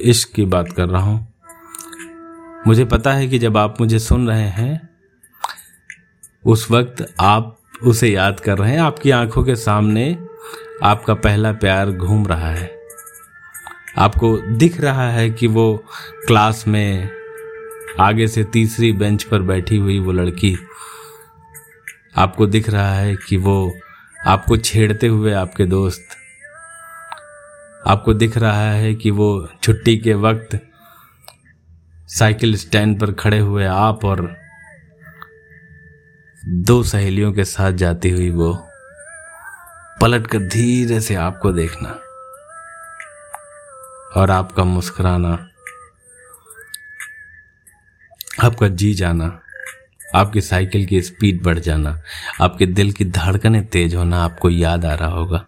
इश्क 0.00 0.32
की 0.32 0.44
बात 0.44 0.72
कर 0.72 0.88
रहा 0.88 1.02
हूँ। 1.02 1.32
मुझे 2.66 2.84
पता 2.84 3.12
है 3.12 3.28
कि 3.28 3.38
जब 3.38 3.56
आप 3.56 3.80
मुझे 3.80 3.98
सुन 3.98 4.28
रहे 4.28 4.48
हैं, 4.48 4.90
उस 6.46 6.70
वक्त 6.70 7.14
आप 7.20 7.58
उसे 7.82 8.08
याद 8.08 8.40
कर 8.40 8.58
रहे 8.58 8.72
हैं। 8.72 8.80
आपकी 8.80 9.10
आँखों 9.10 9.44
के 9.44 9.56
सामने 9.56 10.26
आपका 10.82 11.14
पहला 11.14 11.52
प्यार 11.52 11.90
घूम 11.90 12.26
रहा 12.26 12.50
है। 12.50 12.76
आपको 13.98 14.38
दिख 14.38 14.80
रहा 14.80 15.10
है 15.10 15.30
कि 15.30 15.46
वो 15.46 15.84
क्लास 16.26 16.64
में 16.68 17.10
आगे 18.00 18.28
से 18.28 18.44
तीसरी 18.44 18.92
बेंच 18.92 19.24
पर 19.24 19.42
बैठी 19.42 19.76
हुई 19.76 19.98
वो 19.98 20.12
लड़की 20.12 20.56
आपको 22.16 22.46
दिख 22.46 22.68
रहा 22.70 22.94
है 22.94 23.16
कि 23.16 23.36
वो 23.36 23.72
आपको 24.26 24.56
छेड़ते 24.56 25.06
हुए 25.06 25.32
आपके 25.32 25.64
दोस्त, 25.66 26.16
आपको 27.86 28.14
दिख 28.14 28.38
रहा 28.38 28.70
है 28.70 28.94
कि 28.94 29.10
वो 29.10 29.28
छुट्टी 29.62 29.96
के 29.98 30.14
वक्त 30.14 30.58
साइकिल 32.08 32.56
स्टैंड 32.56 32.98
पर 33.00 33.12
खड़े 33.12 33.38
हुए 33.38 33.64
आप 33.64 34.04
और 34.04 34.22
दो 36.66 36.82
सहेलियों 36.82 37.32
के 37.32 37.44
साथ 37.44 37.72
जाती 37.72 38.10
हुई 38.10 38.30
वो 38.30 38.52
पलट 40.00 40.26
कर 40.26 40.38
धीरे 40.48 41.00
से 41.00 41.14
आपको 41.14 41.52
देखना 41.52 41.88
और 44.20 44.30
आपका 44.30 44.64
मुस्कुराना, 44.64 45.32
आपका 48.44 48.68
जी 48.68 48.92
जाना। 48.94 49.26
आपकी 50.16 50.40
साइकिल 50.40 50.86
की 50.86 51.02
स्पीड 51.02 51.42
बढ़ 51.42 51.58
जाना, 51.58 52.02
आपके 52.40 52.66
दिल 52.66 52.92
की 52.92 53.04
धड़कनें 53.04 53.66
तेज 53.66 53.94
होना 53.94 54.24
आपको 54.24 54.50
याद 54.50 54.84
आ 54.84 54.94
रहा 54.94 55.08
होगा। 55.08 55.46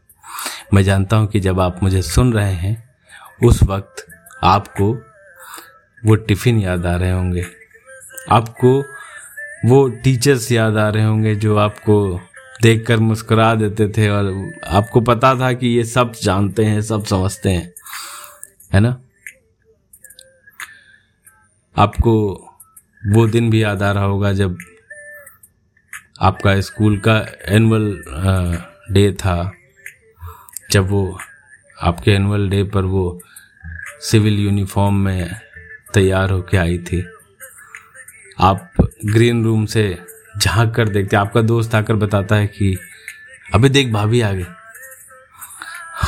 मैं 0.75 0.83
जानता 0.83 1.17
हूँ 1.17 1.27
कि 1.27 1.41
जब 1.41 1.61
आप 1.61 1.83
मुझे 1.83 2.03
सुन 2.03 2.33
रहे 2.33 2.53
हैं, 2.53 2.91
उस 3.45 3.63
वक्त 3.63 4.07
आपको 4.45 4.95
वो 6.07 6.15
टिफ़िन 6.15 6.59
याद 6.59 6.87
आ 6.87 6.97
रहे 6.97 7.11
होंगे। 7.11 7.47
आपको 8.31 8.85
वो 9.65 9.89
टीचर्स 9.89 10.53
याद 10.53 10.77
आ 10.77 10.89
रहे 10.89 11.05
होंगे 11.05 11.35
जो 11.35 11.57
आपको 11.57 12.21
देखकर 12.63 12.97
मुस्कुरा 12.97 13.55
देते 13.55 13.89
थे 13.89 14.09
और 14.09 14.53
आपको 14.67 15.01
पता 15.01 15.35
था 15.35 15.53
कि 15.53 15.67
ये 15.67 15.85
सब 15.85 16.13
जानते 16.23 16.65
हैं, 16.65 16.83
सब 16.83 17.05
समझते 17.05 17.51
हैं। 17.51 17.73
है 18.73 18.81
ना? 18.81 19.01
आपको 21.77 22.45
वो 23.09 23.27
दिन 23.27 23.51
भी 23.51 23.63
याद 23.63 23.83
आ 23.83 23.93
रहा 23.93 24.05
होगा 24.05 24.33
जब 24.33 24.59
आपका 26.21 26.61
स्कूल 26.61 26.99
का 26.99 27.27
एनुअल 27.49 28.03
डे 28.91 29.13
था, 29.13 29.53
जब 30.71 30.89
वो 30.89 31.19
आपके 31.83 32.11
एनुअल 32.11 32.49
डे 32.49 32.63
पर 32.65 32.83
वो 32.83 33.21
सिविल 34.01 34.39
यूनिफॉर्म 34.39 34.95
में 34.95 35.41
तैयार 35.95 36.31
होके 36.31 36.57
आई 36.57 36.79
थी। 36.79 37.07
आप 38.41 38.73
ग्रीन 39.07 39.45
रूम 39.45 39.67
से 39.67 39.99
झाँक 40.39 40.75
कर 40.75 40.89
देखते, 40.89 41.17
आपका 41.17 41.43
दोस्त 41.43 41.75
आकर 41.75 41.95
बताता 41.95 42.37
है 42.37 42.47
कि 42.47 42.77
अबे 43.55 43.69
देख 43.69 43.93
भाभी 43.93 44.21
आ 44.21 44.33
गई। 44.33 44.47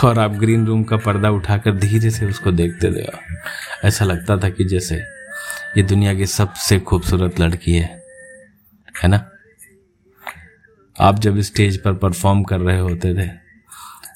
और 0.04 0.18
आप 0.18 0.30
ग्रीन 0.30 0.66
रूम 0.66 0.84
का 0.84 0.96
पर्दा 0.96 1.30
उठाकर 1.30 1.72
धीरे 1.72 2.10
से 2.10 2.26
उसको 2.26 2.52
देखते 2.52 2.92
थे। 2.92 3.06
ऐसा 3.84 4.04
लगता 4.04 4.36
था 4.36 4.50
कि 4.50 4.64
जैसे 4.64 5.19
ये 5.76 5.82
दुनिया 5.82 6.14
की 6.14 6.26
सबसे 6.26 6.78
खूबसूरत 6.78 7.40
लड़की 7.40 7.72
है 7.72 8.04
है 9.02 9.08
ना? 9.08 9.30
आप 11.00 11.18
जब 11.18 11.40
स्टेज 11.40 11.82
पर 11.82 11.94
परफॉर्म 11.94 12.42
कर 12.42 12.60
रहे 12.60 12.78
होते 12.78 13.14
थे 13.14 13.26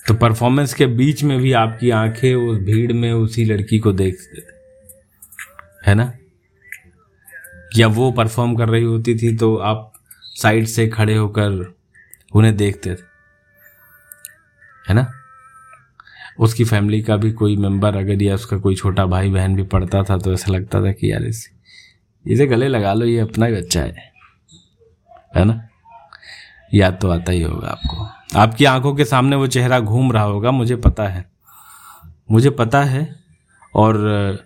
तो 0.09 0.15
परफॉर्मेंस 0.15 0.75
के 0.75 0.87
बीच 0.87 1.23
में 1.23 1.39
भी 1.39 1.53
आपकी 1.53 1.91
आँखें 1.91 2.35
उस 2.35 2.59
भीड़ 2.59 2.93
में 2.93 3.13
उसी 3.13 3.45
लड़की 3.45 3.79
को 3.79 3.93
देखते 3.93 4.41
थे 4.41 4.53
है 5.87 5.95
ना? 5.95 6.13
या 7.77 7.87
वो 7.87 8.11
परफॉर्म 8.13 8.57
कर 8.57 8.69
रही 8.69 8.85
होती 8.85 9.15
थी 9.15 9.37
तो 9.37 9.57
आप 9.57 9.93
साइड 10.35 10.65
से 10.65 10.89
खड़े 10.89 11.15
होकर 11.15 11.75
उन्हें 12.33 12.57
देखते 12.57 12.95
थे, 12.95 13.03
है 14.89 14.95
ना? 14.95 15.24
उसकी 16.39 16.65
फैमिली 16.65 17.03
का 17.03 17.17
भी 17.17 17.33
कोई 17.33 17.57
मेंबर 17.57 17.97
अगर 17.97 18.23
या 18.23 18.35
उसका 18.35 18.59
कोई 18.59 18.75
छोटा 18.75 19.07
भाई 19.07 19.31
बहन 19.31 19.55
भी 19.57 19.63
पढ़ता 19.63 20.03
था 20.03 20.19
तो 20.19 20.33
ऐसा 20.33 20.53
लगता 20.53 20.83
था 20.83 20.93
कि 20.93 21.13
यार 21.13 21.23
इसे 21.23 22.33
इसे 22.33 22.47
गले 22.47 22.69
लगा 22.69 22.93
लो, 22.95 23.07
ये 23.07 23.19
अपना 23.19 23.47
ही 23.47 23.55
बच्चा 23.55 23.81
है। 23.81 24.13
है 25.37 25.45
ना? 25.45 25.69
याद 26.75 26.99
तो 27.03 27.11
आता 27.11 27.33
ही 27.33 27.43
होगा 27.43 27.69
आपको। 27.69 28.07
आपकी 28.39 28.65
आँखों 28.65 28.95
के 28.95 29.05
सामने 29.05 29.37
वो 29.37 29.47
चेहरा 29.47 29.81
घूम 29.81 30.13
रहा 30.13 30.23
होगा, 30.23 30.51
मुझे 30.51 30.77
पता 30.77 31.09
है। 31.09 31.25
मुझे 32.31 32.51
पता 32.51 32.83
है 32.85 33.09
और 33.75 34.39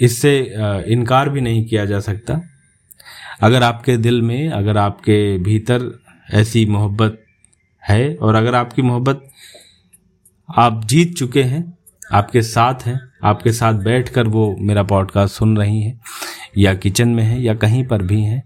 इससे 0.00 0.38
इनकार 0.86 1.28
भी 1.28 1.40
नहीं 1.40 1.64
किया 1.64 1.84
जा 1.84 2.00
सकता। 2.00 2.40
अगर 3.40 3.62
आपके 3.62 3.96
दिल 3.96 4.22
में, 4.22 4.48
अगर 4.48 4.76
आपके 4.76 5.38
भीतर 5.38 5.90
ऐसी 6.34 6.64
मोहब्बत 6.66 7.22
है 7.82 8.14
और 8.16 8.34
अगर 8.34 8.54
आपकी 8.54 8.82
मोहब्बत 8.82 9.28
आप 10.58 10.84
जीत 10.84 11.14
चुके 11.16 11.42
हैं, 11.42 11.78
आपके 12.12 12.42
साथ 12.42 12.86
हैं, 12.86 13.00
आपके 13.24 13.52
साथ 13.52 13.74
बैठकर 13.74 14.28
वो 14.28 14.56
मेरा 14.60 14.82
पॉडकास्ट 14.82 15.34
सुन 15.34 15.56
रही 15.58 15.82
हैं, 15.82 16.00
या 16.58 16.74
किचन 16.74 17.08
में 17.08 17.22
है, 17.24 17.40
या 17.42 17.54
कहीं 17.54 17.86
पर 17.86 18.02
भी 18.02 18.22
हैं 18.22 18.42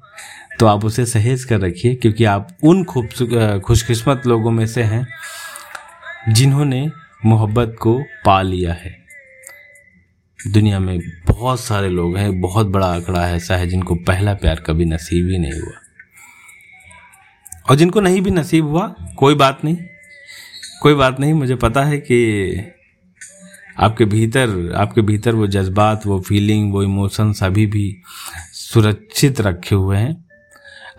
तो 0.60 0.66
आप 0.66 0.84
उसे 0.84 1.04
सहेज 1.06 1.44
कर 1.44 1.60
रखिए, 1.60 1.94
क्योंकि 1.94 2.24
आप 2.24 2.48
उन 2.64 2.84
खूब 2.84 3.60
खुशकिस्मत 3.64 4.26
लोगों 4.26 4.50
में 4.50 4.66
से 4.66 4.82
हैं, 4.82 5.06
जिन्होंने 6.28 6.90
मोहब्बत 7.26 7.76
को 7.80 7.98
पा 8.26 8.40
लिया 8.42 8.72
है। 8.72 8.96
दुनिया 10.40 10.78
में 10.78 10.98
बहुत 11.26 11.60
सारे 11.60 11.88
लोग 11.88 12.16
हैं, 12.16 12.40
बहुत 12.40 12.66
बड़ा 12.66 12.86
आंकड़ा 12.86 13.28
ऐसा 13.30 13.56
है 13.56 13.66
जिनको 13.66 13.94
पहला 13.94 14.34
प्यार 14.34 14.60
कभी 14.60 14.84
नसीब 14.84 15.30
ही 15.30 15.38
नहीं 15.38 15.60
हुआ। 15.60 15.80
और 17.70 17.76
जिनको 17.76 18.00
नहीं 18.00 18.20
भी 18.20 18.30
नसीब 18.30 18.66
हुआ, 18.66 18.94
कोई 19.16 19.34
बात 19.34 19.64
नहीं। 19.64 19.76
कोई 20.82 20.94
बात 20.94 21.20
नहीं, 21.20 21.34
मुझे 21.34 21.54
पता 21.54 21.82
है 21.84 21.98
कि 21.98 22.70
आपके 23.78 24.04
भीतर 24.04 24.72
आपके 24.76 25.00
भीतर 25.00 25.34
वो 25.34 25.46
जज्बात, 25.46 26.06
वो 26.06 26.20
फीलिंग 26.20 26.72
वो 26.72 26.82
इमोशंस 26.82 27.42
अभी 27.42 27.66
भी 27.66 27.96
सुरक्षित 28.52 29.40
रखे 29.40 29.74
हुए 29.74 29.96
हैं। 29.96 30.24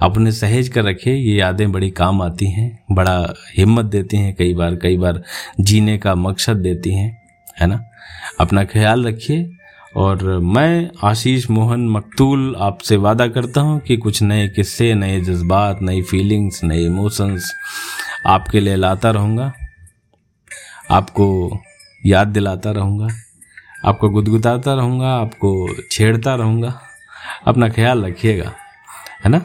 अपने 0.01 0.31
सहेज 0.31 0.67
कर 0.69 0.83
रखे 0.83 1.11
ये 1.11 1.35
यादें 1.35 1.71
बड़ी 1.71 1.89
काम 1.91 2.21
आती 2.21 2.49
हैं, 2.51 2.85
बड़ा 2.91 3.33
हिम्मत 3.57 3.85
देती 3.85 4.17
हैं 4.17 4.33
कई 4.35 4.53
बार 4.53 4.75
कई 4.75 4.97
बार 4.97 5.21
जीने 5.59 5.97
का 5.97 6.15
मकसद 6.15 6.57
देती 6.57 6.93
हैं, 6.93 7.11
है 7.61 7.67
ना? 7.67 7.83
अपना 8.39 8.63
ख्याल 8.63 9.05
रखिए, 9.05 9.49
और 9.95 10.23
मैं 10.39 10.89
आशीष 11.03 11.49
मोहन 11.49 11.87
मकतूल 11.89 12.55
आपसे 12.59 12.95
वादा 12.97 13.27
करता 13.27 13.61
हूँ 13.61 13.79
कि 13.79 13.97
कुछ 13.97 14.21
नए 14.21 14.47
किस्से, 14.47 14.93
नए 14.93 15.19
जज्बात, 15.21 15.81
नई 15.81 16.01
फीलिंग्स 16.01 16.63
नए 16.63 16.85
इमोशंस 16.85 17.51
आपके 18.25 18.59
लिए 18.59 18.75
लाता 18.75 19.11
रहूँगा। 19.11 19.53
आपको 20.91 21.59
याद 22.05 22.27
दिलाता 22.27 22.71
रहूँगा, 22.71 23.07
आपको 23.85 24.09
गुदगुदाता 24.09 24.73
रहूँगा, 24.73 25.15
आपको 25.15 25.75
छेड़ता 25.91 26.35
रहूँगा। 26.35 26.81
अपना 27.47 27.69
ख्याल 27.69 28.05
रखिएगा, 28.05 28.51
है 29.25 29.29
ना? 29.29 29.43